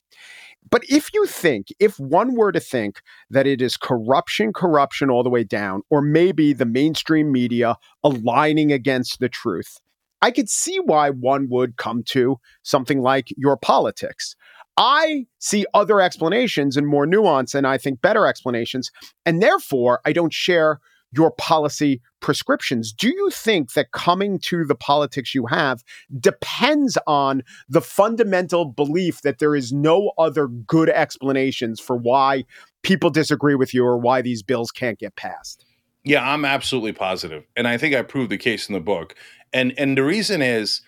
But 0.71 0.85
if 0.89 1.13
you 1.13 1.27
think, 1.27 1.69
if 1.81 1.99
one 1.99 2.35
were 2.35 2.53
to 2.53 2.61
think 2.61 3.03
that 3.29 3.47
it 3.47 3.61
is 3.61 3.77
corruption, 3.77 4.53
corruption 4.53 5.11
all 5.11 5.25
the 5.25 5.31
way 5.31 5.45
down, 5.45 5.83
or 5.91 6.01
maybe 6.01 6.53
the 6.53 6.65
mainstream 6.65 7.33
media 7.33 7.77
aligning 8.05 8.73
against 8.73 9.19
the 9.19 9.29
truth, 9.29 9.81
I 10.23 10.31
could 10.31 10.49
see 10.49 10.79
why 10.79 11.11
one 11.11 11.49
would 11.51 11.77
come 11.77 12.03
to 12.11 12.39
something 12.63 13.03
like 13.03 13.29
your 13.37 13.57
politics. 13.57 14.35
I 14.77 15.27
see 15.39 15.67
other 15.75 16.01
explanations 16.01 16.77
and 16.77 16.87
more 16.87 17.07
nuance, 17.07 17.55
and 17.55 17.67
I 17.67 17.77
think 17.77 18.01
better 18.01 18.27
explanations. 18.27 18.91
And 19.27 19.43
therefore, 19.43 20.01
I 20.07 20.13
don't 20.13 20.33
share 20.33 20.81
your 21.15 21.31
policy 21.33 22.01
prescriptions. 22.21 22.93
Do 22.93 23.09
you 23.09 23.29
think 23.31 23.75
that 23.75 23.93
coming 23.93 24.39
to 24.45 24.65
the 24.65 24.75
politics 24.75 25.35
you 25.35 25.45
have 25.47 25.83
depends 26.19 26.97
on 27.07 27.43
the 27.69 27.83
fundamental 27.83 28.65
belief 28.65 29.21
that 29.23 29.39
there 29.39 29.55
is 29.55 29.73
no 29.73 30.13
other 30.17 30.47
good 30.47 30.89
explanations 30.89 31.81
for 31.81 31.97
why 31.97 32.45
people 32.83 33.11
disagree 33.11 33.55
with 33.55 33.75
you 33.75 33.85
or 33.85 33.99
why 33.99 34.23
these 34.23 34.43
bills 34.43 34.71
can't 34.71 34.99
get 34.99 35.17
passed? 35.17 35.67
Yeah, 36.05 36.29
I'm 36.29 36.45
absolutely 36.45 36.93
positive. 36.93 37.45
And 37.57 37.69
I 37.69 37.79
think 37.79 37.95
I 37.95 38.03
proved 38.03 38.31
the 38.31 38.39
case 38.39 38.69
in 38.69 38.75
the 38.75 38.81
book. 38.81 39.15
And 39.53 39.73
and 39.79 39.97
the 39.97 40.03
reason 40.03 40.43
is 40.43 40.83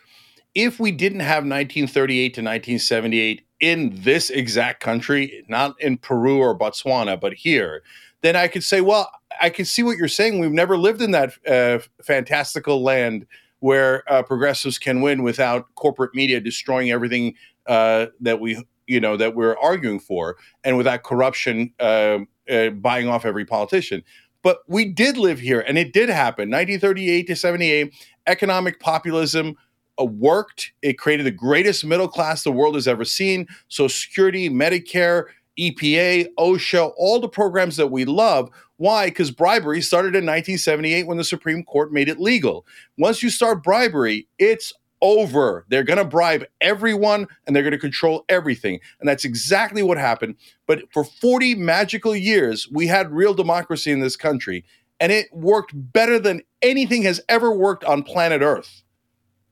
if 0.54 0.80
we 0.80 0.90
didn't 0.90 1.20
have 1.20 1.44
1938 1.44 2.34
to 2.34 2.40
1978 2.40 3.46
in 3.60 3.92
this 4.02 4.30
exact 4.30 4.80
country, 4.80 5.44
not 5.48 5.80
in 5.80 5.98
Peru 5.98 6.38
or 6.38 6.56
Botswana, 6.56 7.20
but 7.20 7.34
here, 7.34 7.82
then 8.22 8.36
I 8.36 8.48
could 8.48 8.64
say, 8.64 8.80
well, 8.80 9.10
I 9.40 9.50
can 9.50 9.64
see 9.64 9.82
what 9.82 9.96
you're 9.96 10.08
saying. 10.08 10.38
We've 10.38 10.50
never 10.50 10.76
lived 10.76 11.02
in 11.02 11.10
that 11.10 11.32
uh, 11.46 11.78
fantastical 12.02 12.82
land 12.82 13.26
where 13.60 14.02
uh, 14.12 14.22
progressives 14.22 14.78
can 14.78 15.00
win 15.00 15.22
without 15.22 15.74
corporate 15.74 16.14
media 16.14 16.40
destroying 16.40 16.90
everything 16.90 17.34
uh, 17.66 18.06
that 18.20 18.40
we, 18.40 18.62
you 18.86 19.00
know, 19.00 19.16
that 19.16 19.34
we're 19.34 19.56
arguing 19.58 19.98
for, 19.98 20.36
and 20.62 20.76
without 20.76 21.02
corruption 21.02 21.72
um, 21.80 22.28
uh, 22.50 22.70
buying 22.70 23.08
off 23.08 23.24
every 23.24 23.44
politician. 23.44 24.02
But 24.44 24.58
we 24.68 24.84
did 24.84 25.16
live 25.16 25.40
here, 25.40 25.60
and 25.60 25.78
it 25.78 25.92
did 25.92 26.10
happen. 26.10 26.50
1938 26.50 27.26
to 27.26 27.34
78, 27.34 27.94
economic 28.26 28.78
populism 28.78 29.56
uh, 29.98 30.04
worked. 30.04 30.72
It 30.82 30.98
created 30.98 31.24
the 31.24 31.32
greatest 31.32 31.84
middle 31.84 32.06
class 32.06 32.44
the 32.44 32.52
world 32.52 32.74
has 32.74 32.86
ever 32.86 33.06
seen. 33.06 33.48
Social 33.68 33.88
Security, 33.88 34.50
Medicare, 34.50 35.24
EPA, 35.58 36.28
OSHA, 36.38 36.92
all 36.98 37.20
the 37.20 37.28
programs 37.28 37.76
that 37.78 37.86
we 37.86 38.04
love. 38.04 38.50
Why? 38.76 39.06
Because 39.06 39.30
bribery 39.30 39.80
started 39.80 40.08
in 40.08 40.26
1978 40.26 41.06
when 41.06 41.16
the 41.16 41.24
Supreme 41.24 41.64
Court 41.64 41.90
made 41.90 42.10
it 42.10 42.20
legal. 42.20 42.66
Once 42.98 43.22
you 43.22 43.30
start 43.30 43.62
bribery, 43.62 44.28
it's 44.38 44.74
over. 45.04 45.66
They're 45.68 45.84
going 45.84 45.98
to 45.98 46.04
bribe 46.04 46.44
everyone 46.62 47.28
and 47.46 47.54
they're 47.54 47.62
going 47.62 47.72
to 47.72 47.78
control 47.78 48.24
everything. 48.28 48.80
And 48.98 49.08
that's 49.08 49.24
exactly 49.24 49.82
what 49.82 49.98
happened. 49.98 50.36
But 50.66 50.90
for 50.92 51.04
40 51.04 51.54
magical 51.56 52.16
years, 52.16 52.66
we 52.72 52.86
had 52.86 53.12
real 53.12 53.34
democracy 53.34 53.92
in 53.92 54.00
this 54.00 54.16
country 54.16 54.64
and 54.98 55.12
it 55.12 55.26
worked 55.32 55.72
better 55.74 56.18
than 56.18 56.40
anything 56.62 57.02
has 57.02 57.20
ever 57.28 57.52
worked 57.52 57.84
on 57.84 58.02
planet 58.02 58.40
Earth. 58.40 58.82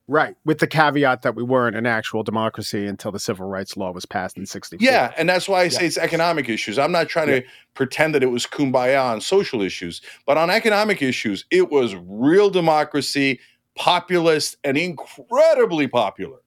Right, 0.07 0.35
with 0.43 0.57
the 0.57 0.67
caveat 0.67 1.21
that 1.21 1.33
we 1.33 1.43
weren't 1.43 1.77
an 1.77 1.85
actual 1.85 2.23
democracy 2.23 2.87
until 2.87 3.11
the 3.13 3.19
civil 3.19 3.47
rights 3.47 3.77
law 3.77 3.91
was 3.91 4.05
passed 4.05 4.37
in 4.37 4.45
64. 4.45 4.85
Yeah, 4.85 5.13
and 5.17 5.29
that's 5.29 5.47
why 5.47 5.61
I 5.61 5.67
say 5.69 5.81
yeah. 5.81 5.87
it's 5.87 5.97
economic 5.97 6.49
issues. 6.49 6.77
I'm 6.77 6.91
not 6.91 7.07
trying 7.07 7.29
yeah. 7.29 7.39
to 7.39 7.45
pretend 7.73 8.13
that 8.13 8.21
it 8.21 8.27
was 8.27 8.45
kumbaya 8.45 9.01
on 9.01 9.21
social 9.21 9.61
issues, 9.61 10.01
but 10.25 10.37
on 10.37 10.49
economic 10.49 11.01
issues, 11.01 11.45
it 11.51 11.71
was 11.71 11.95
real 11.95 12.49
democracy, 12.49 13.39
populist, 13.75 14.57
and 14.63 14.77
incredibly 14.77 15.87
popular 15.87 16.39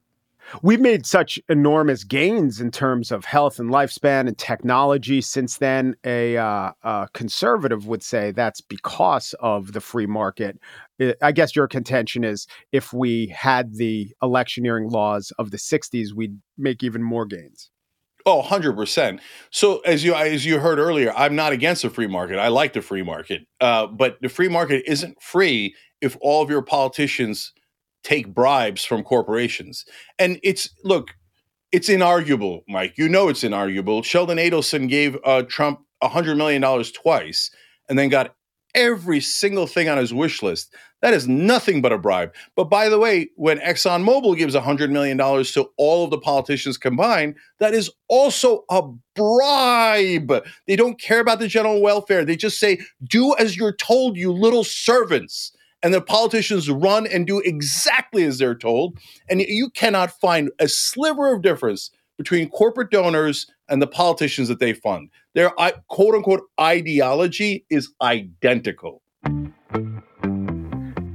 we've 0.63 0.81
made 0.81 1.07
such 1.07 1.41
enormous 1.49 2.05
gains 2.05 2.61
in 2.61 2.71
terms 2.71 3.11
of 3.11 3.25
health 3.25 3.59
and 3.59 3.71
lifespan 3.71 4.27
and 4.27 4.39
technology 4.39 5.21
since 5.21 5.59
then. 5.59 5.97
A, 6.05 6.37
uh, 6.37 6.73
a, 6.83 7.09
conservative 7.13 7.87
would 7.87 8.03
say 8.03 8.31
that's 8.31 8.61
because 8.61 9.35
of 9.41 9.73
the 9.73 9.81
free 9.81 10.07
market. 10.07 10.59
I 11.23 11.33
guess 11.33 11.55
your 11.55 11.69
contention 11.69 12.25
is 12.25 12.47
if 12.73 12.93
we 12.93 13.27
had 13.29 13.75
the 13.75 14.15
electioneering 14.23 14.89
laws 14.89 15.33
of 15.39 15.51
the 15.51 15.59
60s, 15.59 16.13
we'd 16.13 16.39
make 16.57 16.83
even 16.83 17.03
more 17.03 17.27
gains. 17.27 17.71
Oh, 18.27 18.43
100%. 18.43 19.21
So 19.51 19.79
as 19.81 20.03
you 20.03 20.15
as 20.15 20.45
you 20.45 20.59
heard 20.59 20.81
earlier, 20.81 21.13
I'm 21.15 21.37
not 21.37 21.53
against 21.53 21.83
the 21.83 21.91
free 21.91 22.09
market. 22.09 22.39
I 22.39 22.49
like 22.49 22.73
the 22.73 22.83
free 22.83 23.03
market. 23.03 23.47
Uh, 23.61 23.87
but 23.87 24.19
the 24.21 24.29
free 24.29 24.49
market 24.49 24.83
isn't 24.85 25.23
free 25.23 25.77
if 26.01 26.17
all 26.21 26.43
of 26.43 26.51
your 26.51 26.63
politicians– 26.63 27.53
take 28.07 28.33
bribes 28.33 28.85
from 28.85 29.03
corporations. 29.03 29.85
And 30.17 30.39
it's 30.45 30.71
look, 30.85 31.09
it's 31.73 31.89
inarguable, 31.89 32.63
Mike. 32.69 32.95
You 32.97 33.09
know 33.09 33.29
it's 33.29 33.43
inarguable. 33.43 34.05
Sheldon 34.05 34.39
Adelson 34.39 34.89
gave 34.89 35.19
uh, 35.25 35.43
Trump 35.43 35.81
$100 36.05 36.37
million 36.37 36.63
twice 36.95 37.51
and 37.89 37.99
then 37.99 38.09
got 38.09 38.36
every 38.77 39.21
single 39.21 39.67
thing 39.67 39.89
on 39.89 39.99
his 39.99 40.15
wish 40.15 40.43
list. 40.43 40.73
That 41.03 41.15
is 41.15 41.27
nothing 41.27 41.83
but 41.83 41.93
a 41.93 41.99
bribe. 41.99 42.35
But 42.55 42.65
by 42.65 42.89
the 42.89 42.99
way, 42.99 43.31
when 43.37 43.59
ExxonMobil 43.59 44.37
gives 44.37 44.55
$100 44.55 44.91
million 44.91 45.19
to 45.19 45.69
all 45.77 46.05
of 46.05 46.11
the 46.11 46.19
politicians 46.19 46.79
combined, 46.79 47.37
that 47.59 47.75
is 47.75 47.91
also 48.09 48.65
a 48.71 48.83
bribe. 49.15 50.45
They 50.67 50.77
don't 50.77 51.01
care 51.01 51.21
about 51.21 51.39
the 51.39 51.49
general 51.49 51.83
welfare. 51.83 52.25
They 52.25 52.37
just 52.37 52.61
say, 52.61 52.79
do 53.03 53.35
as 53.39 53.57
you're 53.57 53.75
told, 53.75 54.17
you 54.17 54.33
little 54.33 54.65
servants 54.65 55.53
and 55.83 55.93
the 55.93 56.01
politicians 56.01 56.71
run 56.71 57.07
and 57.07 57.27
do 57.27 57.41
exactly 57.41 58.25
as 58.25 58.39
they're 58.39 58.55
told. 58.55 58.99
And 59.29 59.41
you 59.41 59.71
cannot 59.71 60.19
find 60.21 60.51
a 60.59 60.69
sliver 60.69 61.33
of 61.33 61.43
difference 61.43 61.91
between 62.19 62.49
corporate 62.49 62.91
donors 62.91 63.47
and 63.69 63.83
the 63.83 63.87
politicians 63.87 64.49
that 64.49 64.61
they 64.61 64.73
fund. 64.73 65.11
Their 65.35 65.51
quote 65.89 66.15
unquote 66.15 66.43
ideology 66.61 67.65
is 67.71 67.91
identical. 68.01 69.03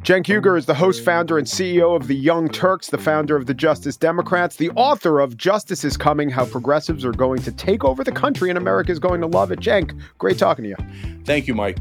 Cenk 0.03 0.25
Uygur 0.25 0.57
is 0.57 0.65
the 0.65 0.73
host, 0.73 1.05
founder, 1.05 1.37
and 1.37 1.45
CEO 1.45 1.95
of 1.95 2.07
the 2.07 2.15
Young 2.15 2.49
Turks, 2.49 2.89
the 2.89 2.97
founder 2.97 3.35
of 3.35 3.45
the 3.45 3.53
Justice 3.53 3.95
Democrats, 3.95 4.55
the 4.55 4.71
author 4.71 5.19
of 5.19 5.37
Justice 5.37 5.83
is 5.85 5.95
Coming 5.95 6.27
How 6.27 6.43
Progressives 6.45 7.05
Are 7.05 7.11
Going 7.11 7.39
to 7.43 7.51
Take 7.51 7.83
Over 7.85 8.03
the 8.03 8.11
Country 8.11 8.49
and 8.49 8.57
America 8.57 8.91
is 8.91 8.97
Going 8.97 9.21
to 9.21 9.27
Love 9.27 9.51
It. 9.51 9.59
Cenk, 9.59 9.97
great 10.17 10.39
talking 10.39 10.63
to 10.63 10.69
you. 10.69 10.75
Thank 11.23 11.47
you, 11.47 11.53
Mike. 11.53 11.77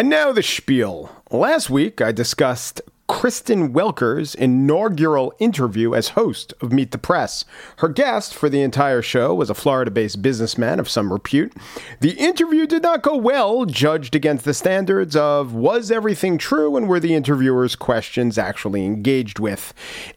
And 0.03 0.11
now 0.11 0.33
the 0.33 0.43
spiel. 0.43 1.13
Last 1.31 1.71
week 1.71 2.01
I 2.01 2.11
discussed 2.11 2.81
Kristen 3.07 3.73
Welker's 3.73 4.35
inaugural 4.35 5.33
interview 5.39 5.95
as 5.95 6.09
host 6.19 6.53
of 6.61 6.73
Meet 6.73 6.91
the 6.91 6.99
Press. 6.99 7.45
Her 7.77 7.89
guest 7.89 8.35
for 8.35 8.49
the 8.49 8.63
entire 8.63 9.01
show 9.01 9.33
was 9.33 9.49
a 9.49 9.55
Florida 9.55 9.93
based 9.93 10.21
businessman 10.21 10.81
of 10.81 10.89
some 10.89 11.13
repute. 11.13 11.53
The 12.01 12.15
interview 12.15 12.67
did 12.67 12.83
not 12.83 13.03
go 13.03 13.17
well, 13.17 13.65
judged 13.65 14.17
against 14.17 14.45
the 14.45 14.55
standards 14.55 15.15
of 15.15 15.55
was 15.55 15.93
everything 15.93 16.37
true 16.37 16.77
and 16.77 16.89
were 16.89 16.99
the 16.99 17.15
interviewer's 17.15 17.77
questions 17.77 18.39
actually 18.39 18.85
engaged 18.85 19.39
with. 19.39 19.73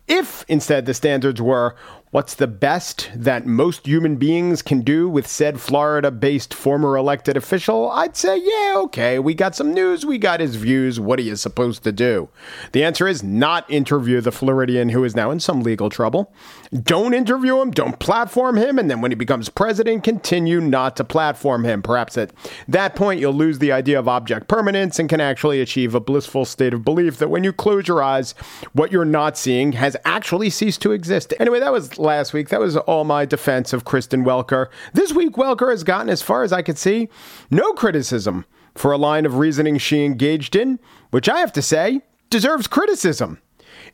If 0.08 0.46
instead 0.48 0.88
the 0.88 0.96
standards 0.96 1.40
were 1.40 1.76
What's 2.16 2.36
the 2.36 2.48
best 2.48 3.10
that 3.14 3.46
most 3.46 3.86
human 3.86 4.16
beings 4.16 4.62
can 4.62 4.84
do 4.84 5.10
with 5.10 5.28
said 5.28 5.60
Florida 5.60 6.12
based 6.12 6.54
former 6.54 6.96
elected 6.96 7.36
official? 7.36 7.92
I'd 7.92 8.16
say, 8.16 8.38
yeah, 8.38 8.76
okay, 8.84 9.20
we 9.20 9.34
got 9.34 9.54
some 9.54 9.74
news, 9.74 10.06
we 10.06 10.18
got 10.18 10.40
his 10.40 10.56
views. 10.56 10.98
What 10.98 11.20
are 11.20 11.24
you 11.24 11.36
supposed 11.36 11.84
to 11.84 11.92
do? 11.92 12.30
The 12.72 12.86
answer 12.86 13.06
is 13.06 13.22
not 13.22 13.70
interview 13.70 14.22
the 14.22 14.32
Floridian 14.32 14.88
who 14.88 15.04
is 15.04 15.14
now 15.14 15.30
in 15.30 15.42
some 15.42 15.62
legal 15.62 15.90
trouble. 15.90 16.34
Don't 16.72 17.14
interview 17.14 17.60
him, 17.60 17.72
don't 17.72 18.00
platform 18.00 18.58
him, 18.58 18.80
and 18.80 18.90
then 18.90 19.02
when 19.02 19.12
he 19.12 19.16
becomes 19.16 19.50
president, 19.50 20.06
continue 20.06 20.62
not 20.62 20.96
to 20.96 21.04
platform 21.04 21.66
him. 21.66 21.82
Perhaps 21.82 22.18
at 22.18 22.32
that 22.70 22.96
point, 22.96 23.20
you'll 23.20 23.34
lose 23.34 23.60
the 23.60 23.74
idea 23.74 24.00
of 24.00 24.08
object 24.08 24.48
permanence 24.48 25.00
and 25.00 25.10
can 25.10 25.20
actually 25.20 25.60
achieve 25.60 25.94
a 25.94 26.00
blissful 26.00 26.46
state 26.46 26.74
of 26.74 26.86
belief 26.86 27.18
that 27.18 27.28
when 27.28 27.44
you 27.44 27.52
close 27.52 27.90
your 27.90 28.02
eyes, 28.02 28.36
what 28.72 28.94
you're 28.94 29.04
not 29.04 29.38
seeing 29.38 29.74
has 29.74 29.98
actually 30.06 30.50
ceased 30.50 30.82
to 30.82 30.94
exist. 30.94 31.34
Anyway, 31.42 31.60
that 31.60 31.74
was 31.74 31.98
last 32.06 32.32
week. 32.32 32.48
That 32.48 32.62
was 32.62 32.78
all 32.78 33.04
my 33.04 33.26
defense 33.26 33.74
of 33.74 33.84
Kristen 33.84 34.24
Welker. 34.24 34.68
This 34.94 35.12
week, 35.12 35.34
Welker 35.34 35.70
has 35.72 35.84
gotten, 35.84 36.10
as 36.10 36.22
far 36.22 36.44
as 36.44 36.54
I 36.54 36.62
could 36.62 36.78
see, 36.78 37.10
no 37.52 37.74
criticism 37.74 38.46
for 38.76 38.94
a 38.94 38.98
line 38.98 39.26
of 39.26 39.36
reasoning 39.36 39.78
she 39.78 40.06
engaged 40.06 40.56
in, 40.56 40.80
which 41.12 41.28
I 41.28 41.40
have 41.40 41.52
to 41.54 41.62
say 41.62 42.02
deserves 42.30 42.68
criticism. 42.68 43.42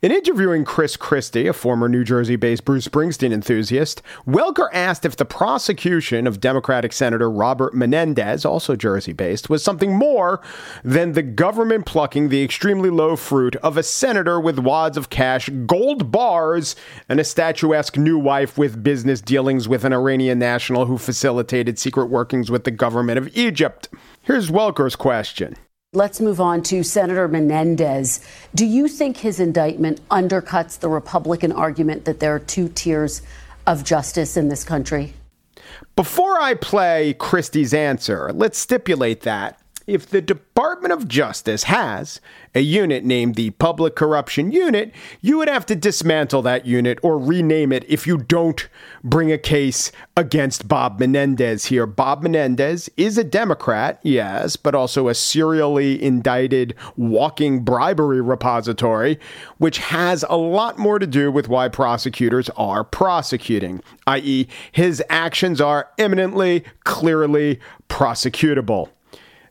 In 0.02 0.12
interviewing 0.12 0.66
Chris 0.66 0.98
Christie, 0.98 1.46
a 1.46 1.54
former 1.54 1.88
New 1.88 2.04
Jersey 2.04 2.36
based 2.36 2.66
Bruce 2.66 2.88
Springsteen 2.88 3.32
enthusiast, 3.32 4.02
Welker 4.28 4.68
asked 4.74 5.06
if 5.06 5.16
the 5.16 5.26
prosecution 5.26 6.26
of 6.26 6.40
Democratic 6.40 6.92
Senator 6.92 7.30
Robert 7.30 7.76
Menendez, 7.76 8.44
also 8.44 8.76
Jersey 8.76 9.14
based, 9.14 9.48
was 9.48 9.64
something 9.64 9.96
more 9.96 10.42
than 10.84 11.12
the 11.12 11.22
government 11.22 11.86
plucking 11.86 12.30
the 12.30 12.44
extremely 12.44 12.90
low 12.90 13.16
fruit 13.16 13.56
of 13.58 13.78
a 13.78 13.84
senator 13.84 14.40
with 14.40 14.58
wads 14.58 14.98
of 14.98 15.12
cash, 15.12 15.50
gold 15.68 16.12
bars, 16.12 16.76
and 17.08 17.20
a 17.20 17.24
statuesque 17.24 17.96
new 17.96 18.18
wife 18.18 18.58
with 18.58 18.82
business 18.82 19.22
dealings 19.22 19.68
with 19.68 19.86
an 19.86 19.94
Iranian 19.94 20.40
national 20.40 20.88
who 20.88 20.98
facilitated 20.98 21.78
secret 21.78 22.08
workings 22.08 22.50
with 22.50 22.64
the 22.64 22.72
government 22.72 23.20
of 23.20 23.30
Egypt. 23.38 23.88
Here's 24.24 24.50
Welker's 24.50 24.96
question. 24.96 25.58
Let's 25.94 26.22
move 26.22 26.40
on 26.40 26.64
to 26.64 26.84
Senator 26.84 27.28
Menendez. 27.28 28.22
Do 28.56 28.66
you 28.66 28.88
think 28.88 29.18
his 29.18 29.42
indictment 29.42 30.00
undercuts 30.08 30.80
the 30.80 30.88
Republican 30.88 31.52
argument 31.52 32.06
that 32.06 32.22
there 32.22 32.34
are 32.34 32.40
two 32.40 32.70
tiers 32.70 33.22
of 33.68 33.84
justice 33.84 34.38
in 34.38 34.48
this 34.48 34.64
country? 34.64 35.16
Before 35.98 36.40
I 36.40 36.54
play 36.54 37.14
Christie's 37.20 37.74
answer, 37.74 38.32
let's 38.32 38.58
stipulate 38.58 39.24
that 39.24 39.61
if 39.88 40.08
the 40.08 40.22
Department 40.22 40.94
of 40.94 41.08
Justice 41.08 41.64
has 41.64 42.22
a 42.54 42.60
unit 42.60 43.04
named 43.04 43.36
the 43.36 43.50
Public 43.52 43.96
Corruption 43.96 44.52
Unit, 44.52 44.94
you 45.22 45.38
would 45.38 45.48
have 45.48 45.66
to 45.68 45.76
dismantle 45.76 46.42
that 46.44 46.66
unit 46.66 47.00
or 47.02 47.18
rename 47.18 47.72
it 47.72 47.86
if 47.88 48.06
you 48.06 48.18
don't 48.18 48.68
bring 49.04 49.32
a 49.32 49.38
case 49.38 49.92
against 50.16 50.68
Bob 50.68 51.00
Menendez 51.00 51.66
here. 51.66 51.86
Bob 51.86 52.24
Menendez 52.24 52.90
is 52.98 53.18
a 53.18 53.24
Democrat, 53.24 54.00
yes, 54.04 54.56
but 54.56 54.76
also 54.76 55.08
a 55.08 55.16
serially 55.16 56.02
indicted 56.02 56.76
walking 56.96 57.64
bribery 57.64 58.22
repository, 58.22 59.20
which 59.58 59.80
has 59.80 60.24
a 60.30 60.38
lot 60.38 60.78
more 60.78 61.00
to 61.00 61.08
do 61.08 61.32
with 61.32 61.48
why 61.48 61.68
prosecutors 61.68 62.50
are 62.52 62.84
prosecuting, 62.84 63.82
i.e., 64.08 64.48
his 64.72 65.04
actions 65.10 65.60
are 65.60 65.90
eminently, 65.98 66.64
clearly 66.84 67.60
prosecutable. 67.90 68.90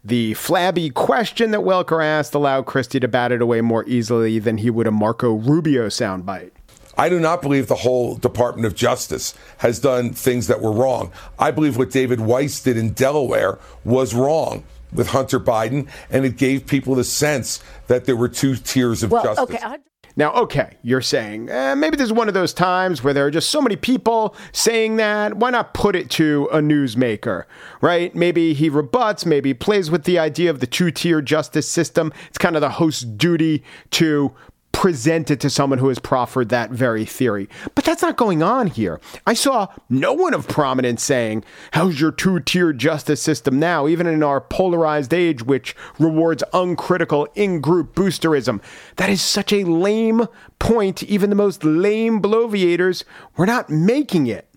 The 0.03 0.35
flabby 0.35 0.91
question 0.91 1.51
that 1.51 1.61
Welker 1.61 2.03
asked 2.03 2.35
allowed 2.35 2.67
Christie 2.67 3.01
to 3.01 3.09
bat 3.09 3.33
it 3.33 3.43
away 3.43 3.61
more 3.61 3.85
easily 3.87 4.39
than 4.39 4.59
he 4.59 4.71
would 4.71 4.87
a 4.87 4.91
Marco 4.91 5.35
Rubio 5.35 5.89
soundbite. 5.89 6.53
I 6.97 7.09
do 7.09 7.21
not 7.21 7.43
believe 7.43 7.67
the 7.67 7.77
whole 7.77 8.17
Department 8.17 8.67
of 8.67 8.75
Justice 8.75 9.35
has 9.59 9.79
done 9.79 10.13
things 10.13 10.47
that 10.49 10.61
were 10.61 10.73
wrong. 10.73 11.13
I 11.39 11.51
believe 11.51 11.77
what 11.77 11.91
David 11.91 12.21
Weiss 12.21 12.61
did 12.63 12.77
in 12.77 12.93
Delaware 12.93 13.59
was 13.85 14.15
wrong 14.15 14.65
with 14.93 15.09
Hunter 15.09 15.39
Biden, 15.39 15.89
and 16.11 16.25
it 16.25 16.37
gave 16.37 16.67
people 16.67 16.95
the 16.95 17.05
sense 17.05 17.63
that 17.87 18.07
there 18.07 18.17
were 18.17 18.29
two 18.29 18.57
tiers 18.57 19.03
of 19.03 19.13
well, 19.13 19.23
justice. 19.23 19.55
Okay. 19.55 19.77
Now, 20.21 20.35
okay, 20.35 20.77
you're 20.83 21.01
saying 21.01 21.49
eh, 21.49 21.75
maybe 21.75 21.97
there's 21.97 22.13
one 22.13 22.29
of 22.29 22.35
those 22.35 22.53
times 22.53 23.03
where 23.03 23.15
there 23.15 23.25
are 23.25 23.31
just 23.31 23.49
so 23.49 23.63
many 23.63 23.75
people 23.75 24.37
saying 24.53 24.97
that. 24.97 25.39
Why 25.39 25.49
not 25.49 25.73
put 25.73 25.97
it 25.97 26.11
to 26.11 26.47
a 26.53 26.59
newsmaker, 26.59 27.45
right? 27.81 28.15
Maybe 28.15 28.53
he 28.53 28.69
rebuts, 28.69 29.25
maybe 29.25 29.55
plays 29.55 29.91
with 29.91 30.05
the 30.05 30.19
idea 30.19 30.51
of 30.51 30.61
the 30.61 30.67
two 30.67 30.91
tier 30.91 31.23
justice 31.23 31.67
system. 31.67 32.13
It's 32.29 32.37
kind 32.37 32.55
of 32.55 32.61
the 32.61 32.69
host's 32.69 33.01
duty 33.01 33.65
to 33.93 34.35
presented 34.73 35.41
to 35.41 35.51
someone 35.51 35.79
who 35.79 35.89
has 35.89 35.99
proffered 35.99 36.49
that 36.49 36.71
very 36.71 37.05
theory. 37.05 37.49
But 37.75 37.85
that's 37.85 38.03
not 38.03 38.17
going 38.17 38.43
on 38.43 38.69
here. 38.69 39.01
I 39.27 39.35
saw 39.35 39.69
no 39.89 40.13
one 40.13 40.33
of 40.33 40.49
prominence 40.49 41.03
saying, 41.03 41.45
How's 41.73 42.01
your 42.01 42.13
two 42.13 42.41
tier 42.41 42.73
justice 42.73 43.21
system 43.21 43.59
now, 43.59 43.87
even 43.87 44.07
in 44.07 44.23
our 44.23 44.41
polarized 44.41 45.13
age, 45.13 45.43
which 45.43 45.77
rewards 45.99 46.43
uncritical 46.53 47.29
in 47.35 47.61
group 47.61 47.95
boosterism? 47.95 48.63
That 48.97 49.11
is 49.11 49.21
such 49.21 49.53
a 49.53 49.65
lame 49.65 50.27
point. 50.59 51.03
Even 51.03 51.31
the 51.31 51.37
most 51.37 51.65
lame 51.65 52.23
bloviators 52.23 53.05
were 53.37 53.47
not 53.47 53.71
making 53.71 54.29
it. 54.29 54.49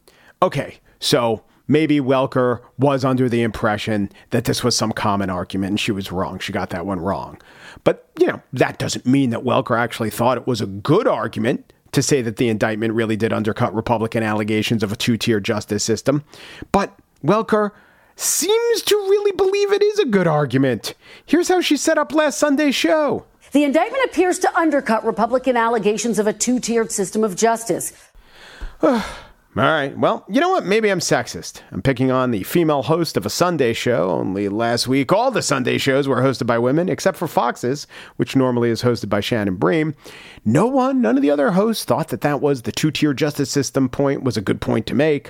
Okay, 0.41 0.79
so 0.99 1.43
maybe 1.67 1.99
Welker 1.99 2.61
was 2.77 3.05
under 3.05 3.29
the 3.29 3.41
impression 3.41 4.09
that 4.31 4.45
this 4.45 4.63
was 4.63 4.75
some 4.75 4.91
common 4.91 5.29
argument 5.29 5.71
and 5.71 5.79
she 5.79 5.91
was 5.91 6.11
wrong. 6.11 6.39
She 6.39 6.51
got 6.51 6.69
that 6.71 6.85
one 6.85 6.99
wrong. 6.99 7.41
But, 7.83 8.09
you 8.19 8.27
know, 8.27 8.41
that 8.53 8.79
doesn't 8.79 9.05
mean 9.05 9.29
that 9.31 9.41
Welker 9.41 9.77
actually 9.77 10.09
thought 10.09 10.37
it 10.37 10.47
was 10.47 10.61
a 10.61 10.65
good 10.65 11.07
argument 11.07 11.73
to 11.91 12.01
say 12.01 12.21
that 12.21 12.37
the 12.37 12.49
indictment 12.49 12.93
really 12.93 13.15
did 13.15 13.31
undercut 13.31 13.73
Republican 13.73 14.23
allegations 14.23 14.83
of 14.83 14.91
a 14.91 14.95
two 14.95 15.17
tier 15.17 15.39
justice 15.39 15.83
system. 15.83 16.23
But 16.71 16.97
Welker 17.23 17.71
seems 18.15 18.81
to 18.83 18.95
really 18.95 19.31
believe 19.31 19.71
it 19.71 19.83
is 19.83 19.99
a 19.99 20.05
good 20.05 20.27
argument. 20.27 20.93
Here's 21.25 21.47
how 21.47 21.61
she 21.61 21.77
set 21.77 21.97
up 21.97 22.13
last 22.13 22.37
Sunday's 22.37 22.75
show. 22.75 23.25
The 23.51 23.63
indictment 23.63 24.03
appears 24.05 24.39
to 24.39 24.55
undercut 24.57 25.05
Republican 25.05 25.55
allegations 25.55 26.17
of 26.17 26.25
a 26.25 26.33
two 26.33 26.59
tiered 26.59 26.91
system 26.91 27.23
of 27.23 27.35
justice. 27.35 27.93
All 29.55 29.61
right. 29.63 29.95
Well, 29.95 30.25
you 30.27 30.41
know 30.41 30.49
what? 30.49 30.65
Maybe 30.65 30.89
I'm 30.89 30.99
sexist. 30.99 31.61
I'm 31.71 31.83
picking 31.83 32.09
on 32.09 32.31
the 32.31 32.41
female 32.41 32.81
host 32.81 33.17
of 33.17 33.25
a 33.25 33.29
Sunday 33.29 33.73
show. 33.73 34.09
Only 34.09 34.49
last 34.49 34.87
week, 34.87 35.11
all 35.11 35.29
the 35.29 35.43
Sunday 35.43 35.77
shows 35.77 36.07
were 36.07 36.23
hosted 36.23 36.47
by 36.47 36.57
women, 36.57 36.89
except 36.89 37.17
for 37.17 37.27
Fox's, 37.27 37.85
which 38.15 38.35
normally 38.35 38.71
is 38.71 38.81
hosted 38.81 39.09
by 39.09 39.19
Shannon 39.19 39.57
Bream. 39.57 39.93
No 40.43 40.65
one, 40.65 41.01
none 41.01 41.17
of 41.17 41.21
the 41.21 41.29
other 41.29 41.51
hosts 41.51 41.85
thought 41.85 42.07
that 42.07 42.21
that 42.21 42.41
was 42.41 42.63
the 42.63 42.71
two 42.71 42.89
tier 42.89 43.13
justice 43.13 43.51
system 43.51 43.89
point 43.89 44.23
was 44.23 44.37
a 44.37 44.41
good 44.41 44.59
point 44.59 44.87
to 44.87 44.95
make. 44.95 45.29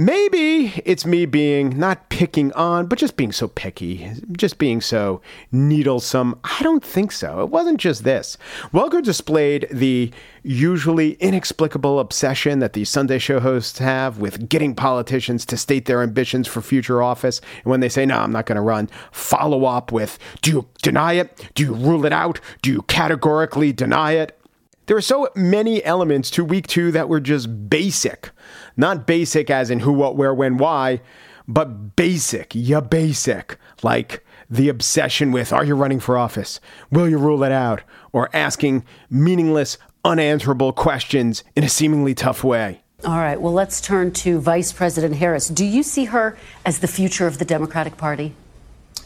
Maybe 0.00 0.80
it's 0.86 1.04
me 1.04 1.26
being 1.26 1.78
not 1.78 2.08
picking 2.08 2.54
on, 2.54 2.86
but 2.86 2.98
just 2.98 3.18
being 3.18 3.32
so 3.32 3.48
picky, 3.48 4.10
just 4.32 4.56
being 4.56 4.80
so 4.80 5.20
needlesome. 5.52 6.40
I 6.42 6.62
don't 6.62 6.82
think 6.82 7.12
so. 7.12 7.42
It 7.42 7.50
wasn't 7.50 7.78
just 7.78 8.02
this. 8.02 8.38
Welker 8.72 9.02
displayed 9.02 9.68
the 9.70 10.10
usually 10.42 11.18
inexplicable 11.20 12.00
obsession 12.00 12.60
that 12.60 12.72
the 12.72 12.86
Sunday 12.86 13.18
show 13.18 13.40
hosts 13.40 13.78
have 13.78 14.16
with 14.16 14.48
getting 14.48 14.74
politicians 14.74 15.44
to 15.44 15.58
state 15.58 15.84
their 15.84 16.02
ambitions 16.02 16.48
for 16.48 16.62
future 16.62 17.02
office. 17.02 17.42
And 17.56 17.66
when 17.66 17.80
they 17.80 17.90
say, 17.90 18.06
no, 18.06 18.20
I'm 18.20 18.32
not 18.32 18.46
going 18.46 18.56
to 18.56 18.62
run, 18.62 18.88
follow 19.12 19.66
up 19.66 19.92
with, 19.92 20.18
do 20.40 20.50
you 20.50 20.68
deny 20.80 21.12
it? 21.12 21.46
Do 21.52 21.62
you 21.62 21.74
rule 21.74 22.06
it 22.06 22.12
out? 22.14 22.40
Do 22.62 22.72
you 22.72 22.80
categorically 22.88 23.74
deny 23.74 24.12
it? 24.12 24.40
There 24.86 24.96
are 24.96 25.02
so 25.02 25.28
many 25.36 25.84
elements 25.84 26.30
to 26.30 26.44
week 26.44 26.66
two 26.66 26.90
that 26.92 27.10
were 27.10 27.20
just 27.20 27.68
basic. 27.68 28.30
Not 28.76 29.06
basic 29.06 29.50
as 29.50 29.70
in 29.70 29.80
who, 29.80 29.92
what, 29.92 30.16
where, 30.16 30.34
when, 30.34 30.56
why, 30.56 31.00
but 31.48 31.96
basic. 31.96 32.52
Yeah, 32.54 32.80
basic. 32.80 33.56
Like 33.82 34.24
the 34.48 34.68
obsession 34.68 35.32
with 35.32 35.52
are 35.52 35.64
you 35.64 35.74
running 35.74 36.00
for 36.00 36.16
office? 36.16 36.60
Will 36.90 37.08
you 37.08 37.18
rule 37.18 37.42
it 37.44 37.52
out? 37.52 37.82
Or 38.12 38.28
asking 38.34 38.84
meaningless, 39.08 39.78
unanswerable 40.04 40.72
questions 40.72 41.44
in 41.56 41.64
a 41.64 41.68
seemingly 41.68 42.14
tough 42.14 42.42
way. 42.42 42.82
All 43.04 43.16
right, 43.16 43.40
well, 43.40 43.52
let's 43.52 43.80
turn 43.80 44.12
to 44.12 44.40
Vice 44.40 44.72
President 44.72 45.16
Harris. 45.16 45.48
Do 45.48 45.64
you 45.64 45.82
see 45.82 46.06
her 46.06 46.36
as 46.66 46.80
the 46.80 46.88
future 46.88 47.26
of 47.26 47.38
the 47.38 47.46
Democratic 47.46 47.96
Party? 47.96 48.34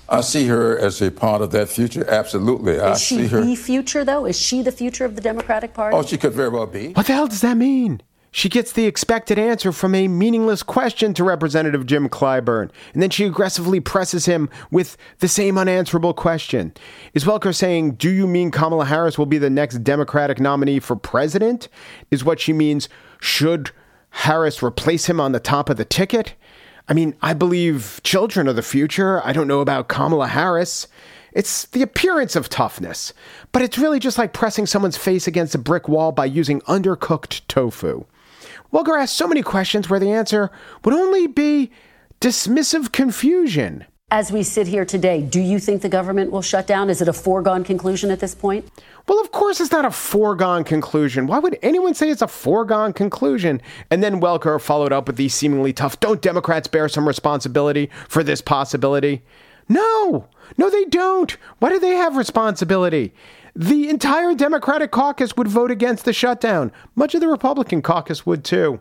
I 0.08 0.20
see 0.20 0.48
her 0.48 0.76
as 0.78 1.00
a 1.00 1.10
part 1.10 1.42
of 1.42 1.50
that 1.52 1.68
future. 1.68 2.08
Absolutely. 2.10 2.78
I 2.80 2.92
Is 2.92 3.00
she 3.00 3.16
see 3.18 3.26
her. 3.28 3.40
the 3.40 3.54
future, 3.54 4.04
though? 4.04 4.26
Is 4.26 4.38
she 4.38 4.62
the 4.62 4.72
future 4.72 5.04
of 5.04 5.14
the 5.14 5.20
Democratic 5.22 5.74
Party? 5.74 5.96
Oh, 5.96 6.02
she 6.02 6.18
could 6.18 6.32
very 6.32 6.48
well 6.48 6.66
be. 6.66 6.88
What 6.92 7.06
the 7.06 7.14
hell 7.14 7.28
does 7.28 7.40
that 7.40 7.56
mean? 7.56 8.00
She 8.36 8.48
gets 8.48 8.72
the 8.72 8.86
expected 8.86 9.38
answer 9.38 9.70
from 9.70 9.94
a 9.94 10.08
meaningless 10.08 10.64
question 10.64 11.14
to 11.14 11.22
Representative 11.22 11.86
Jim 11.86 12.08
Clyburn, 12.08 12.68
and 12.92 13.00
then 13.00 13.08
she 13.08 13.26
aggressively 13.26 13.78
presses 13.78 14.26
him 14.26 14.50
with 14.72 14.96
the 15.20 15.28
same 15.28 15.56
unanswerable 15.56 16.14
question. 16.14 16.72
Is 17.14 17.24
Welker 17.24 17.54
saying, 17.54 17.92
Do 17.92 18.10
you 18.10 18.26
mean 18.26 18.50
Kamala 18.50 18.86
Harris 18.86 19.16
will 19.16 19.24
be 19.24 19.38
the 19.38 19.50
next 19.50 19.84
Democratic 19.84 20.40
nominee 20.40 20.80
for 20.80 20.96
president? 20.96 21.68
Is 22.10 22.24
what 22.24 22.40
she 22.40 22.52
means, 22.52 22.88
should 23.20 23.70
Harris 24.10 24.64
replace 24.64 25.06
him 25.06 25.20
on 25.20 25.30
the 25.30 25.38
top 25.38 25.70
of 25.70 25.76
the 25.76 25.84
ticket? 25.84 26.34
I 26.88 26.92
mean, 26.92 27.14
I 27.22 27.34
believe 27.34 28.00
children 28.02 28.48
are 28.48 28.52
the 28.52 28.62
future. 28.62 29.24
I 29.24 29.32
don't 29.32 29.46
know 29.46 29.60
about 29.60 29.86
Kamala 29.86 30.26
Harris. 30.26 30.88
It's 31.34 31.66
the 31.66 31.82
appearance 31.82 32.34
of 32.34 32.48
toughness, 32.48 33.12
but 33.52 33.62
it's 33.62 33.78
really 33.78 34.00
just 34.00 34.18
like 34.18 34.32
pressing 34.32 34.66
someone's 34.66 34.96
face 34.96 35.28
against 35.28 35.54
a 35.54 35.58
brick 35.58 35.88
wall 35.88 36.10
by 36.10 36.24
using 36.24 36.62
undercooked 36.62 37.42
tofu. 37.46 38.04
Welker 38.72 39.00
asked 39.00 39.16
so 39.16 39.28
many 39.28 39.42
questions 39.42 39.88
where 39.88 40.00
the 40.00 40.12
answer 40.12 40.50
would 40.84 40.94
only 40.94 41.26
be 41.26 41.70
dismissive 42.20 42.92
confusion. 42.92 43.84
As 44.10 44.30
we 44.30 44.42
sit 44.42 44.66
here 44.66 44.84
today, 44.84 45.22
do 45.22 45.40
you 45.40 45.58
think 45.58 45.82
the 45.82 45.88
government 45.88 46.30
will 46.30 46.42
shut 46.42 46.66
down? 46.66 46.90
Is 46.90 47.02
it 47.02 47.08
a 47.08 47.12
foregone 47.12 47.64
conclusion 47.64 48.10
at 48.10 48.20
this 48.20 48.34
point? 48.34 48.70
Well, 49.08 49.20
of 49.20 49.32
course, 49.32 49.60
it's 49.60 49.72
not 49.72 49.84
a 49.84 49.90
foregone 49.90 50.62
conclusion. 50.62 51.26
Why 51.26 51.38
would 51.38 51.58
anyone 51.62 51.94
say 51.94 52.10
it's 52.10 52.22
a 52.22 52.28
foregone 52.28 52.92
conclusion? 52.92 53.60
And 53.90 54.02
then 54.02 54.20
Welker 54.20 54.60
followed 54.60 54.92
up 54.92 55.06
with 55.06 55.16
the 55.16 55.28
seemingly 55.28 55.72
tough 55.72 55.98
Don't 56.00 56.22
Democrats 56.22 56.68
bear 56.68 56.88
some 56.88 57.08
responsibility 57.08 57.90
for 58.08 58.22
this 58.22 58.40
possibility? 58.40 59.22
No, 59.68 60.28
no, 60.56 60.70
they 60.70 60.84
don't. 60.84 61.36
Why 61.58 61.70
do 61.70 61.78
they 61.78 61.96
have 61.96 62.16
responsibility? 62.16 63.12
The 63.56 63.88
entire 63.88 64.34
Democratic 64.34 64.90
caucus 64.90 65.36
would 65.36 65.46
vote 65.46 65.70
against 65.70 66.04
the 66.04 66.12
shutdown. 66.12 66.72
Much 66.96 67.14
of 67.14 67.20
the 67.20 67.28
Republican 67.28 67.82
caucus 67.82 68.26
would 68.26 68.44
too. 68.44 68.80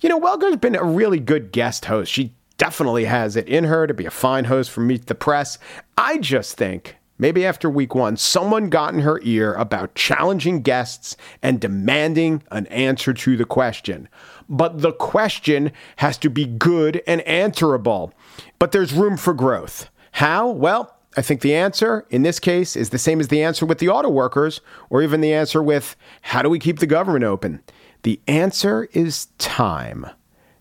You 0.00 0.08
know, 0.08 0.18
Welker's 0.18 0.56
been 0.56 0.74
a 0.74 0.82
really 0.82 1.20
good 1.20 1.52
guest 1.52 1.84
host. 1.84 2.10
She 2.10 2.34
definitely 2.56 3.04
has 3.04 3.36
it 3.36 3.48
in 3.48 3.64
her 3.64 3.86
to 3.86 3.94
be 3.94 4.06
a 4.06 4.10
fine 4.10 4.46
host 4.46 4.70
for 4.70 4.80
Meet 4.80 5.06
the 5.06 5.14
Press. 5.14 5.58
I 5.96 6.18
just 6.18 6.56
think 6.56 6.96
maybe 7.16 7.46
after 7.46 7.70
week 7.70 7.94
one, 7.94 8.16
someone 8.16 8.70
got 8.70 8.92
in 8.92 9.00
her 9.00 9.20
ear 9.22 9.54
about 9.54 9.94
challenging 9.94 10.62
guests 10.62 11.16
and 11.40 11.60
demanding 11.60 12.42
an 12.50 12.66
answer 12.66 13.12
to 13.12 13.36
the 13.36 13.44
question. 13.44 14.08
But 14.48 14.82
the 14.82 14.92
question 14.92 15.70
has 15.96 16.18
to 16.18 16.30
be 16.30 16.44
good 16.44 17.02
and 17.06 17.20
answerable. 17.20 18.12
But 18.58 18.72
there's 18.72 18.92
room 18.92 19.16
for 19.16 19.32
growth. 19.32 19.90
How? 20.12 20.48
Well, 20.50 20.97
I 21.18 21.22
think 21.22 21.40
the 21.40 21.56
answer 21.56 22.06
in 22.10 22.22
this 22.22 22.38
case 22.38 22.76
is 22.76 22.90
the 22.90 22.98
same 22.98 23.18
as 23.18 23.26
the 23.26 23.42
answer 23.42 23.66
with 23.66 23.78
the 23.78 23.88
auto 23.88 24.08
workers, 24.08 24.60
or 24.88 25.02
even 25.02 25.20
the 25.20 25.34
answer 25.34 25.60
with 25.60 25.96
how 26.22 26.42
do 26.42 26.48
we 26.48 26.60
keep 26.60 26.78
the 26.78 26.86
government 26.86 27.24
open? 27.24 27.60
The 28.04 28.20
answer 28.28 28.88
is 28.92 29.26
time, 29.38 30.06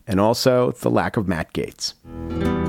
and 0.07 0.19
also 0.19 0.71
the 0.71 0.89
lack 0.89 1.15
of 1.15 1.27
Matt 1.27 1.53
Gaetz. 1.53 2.66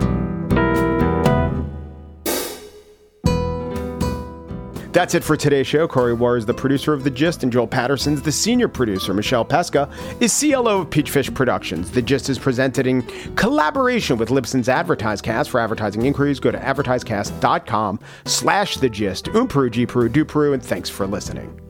That's 4.92 5.14
it 5.14 5.22
for 5.22 5.36
today's 5.36 5.66
show. 5.66 5.86
Corey 5.86 6.14
Wara 6.14 6.38
is 6.38 6.46
the 6.46 6.54
producer 6.54 6.92
of 6.92 7.04
The 7.04 7.10
Gist, 7.10 7.42
and 7.42 7.52
Joel 7.52 7.66
Patterson's 7.66 8.22
the 8.22 8.32
senior 8.32 8.68
producer. 8.68 9.12
Michelle 9.12 9.44
Pesca 9.44 9.90
is 10.20 10.38
CLO 10.38 10.80
of 10.80 10.90
Peachfish 10.90 11.34
Productions. 11.34 11.90
The 11.90 12.02
Gist 12.02 12.28
is 12.28 12.38
presented 12.38 12.86
in 12.86 13.02
collaboration 13.34 14.16
with 14.16 14.30
Libsyn's 14.30 14.68
AdvertiseCast. 14.68 15.48
For 15.48 15.60
advertising 15.60 16.04
inquiries, 16.04 16.40
go 16.40 16.50
to 16.50 16.58
advertisecast.com 16.58 18.00
slash 18.24 18.78
The 18.78 18.88
Gist. 18.88 19.26
Umperu, 19.26 19.86
Peru, 19.86 20.08
Du 20.08 20.24
Peru, 20.24 20.52
and 20.54 20.62
thanks 20.62 20.88
for 20.88 21.06
listening. 21.06 21.67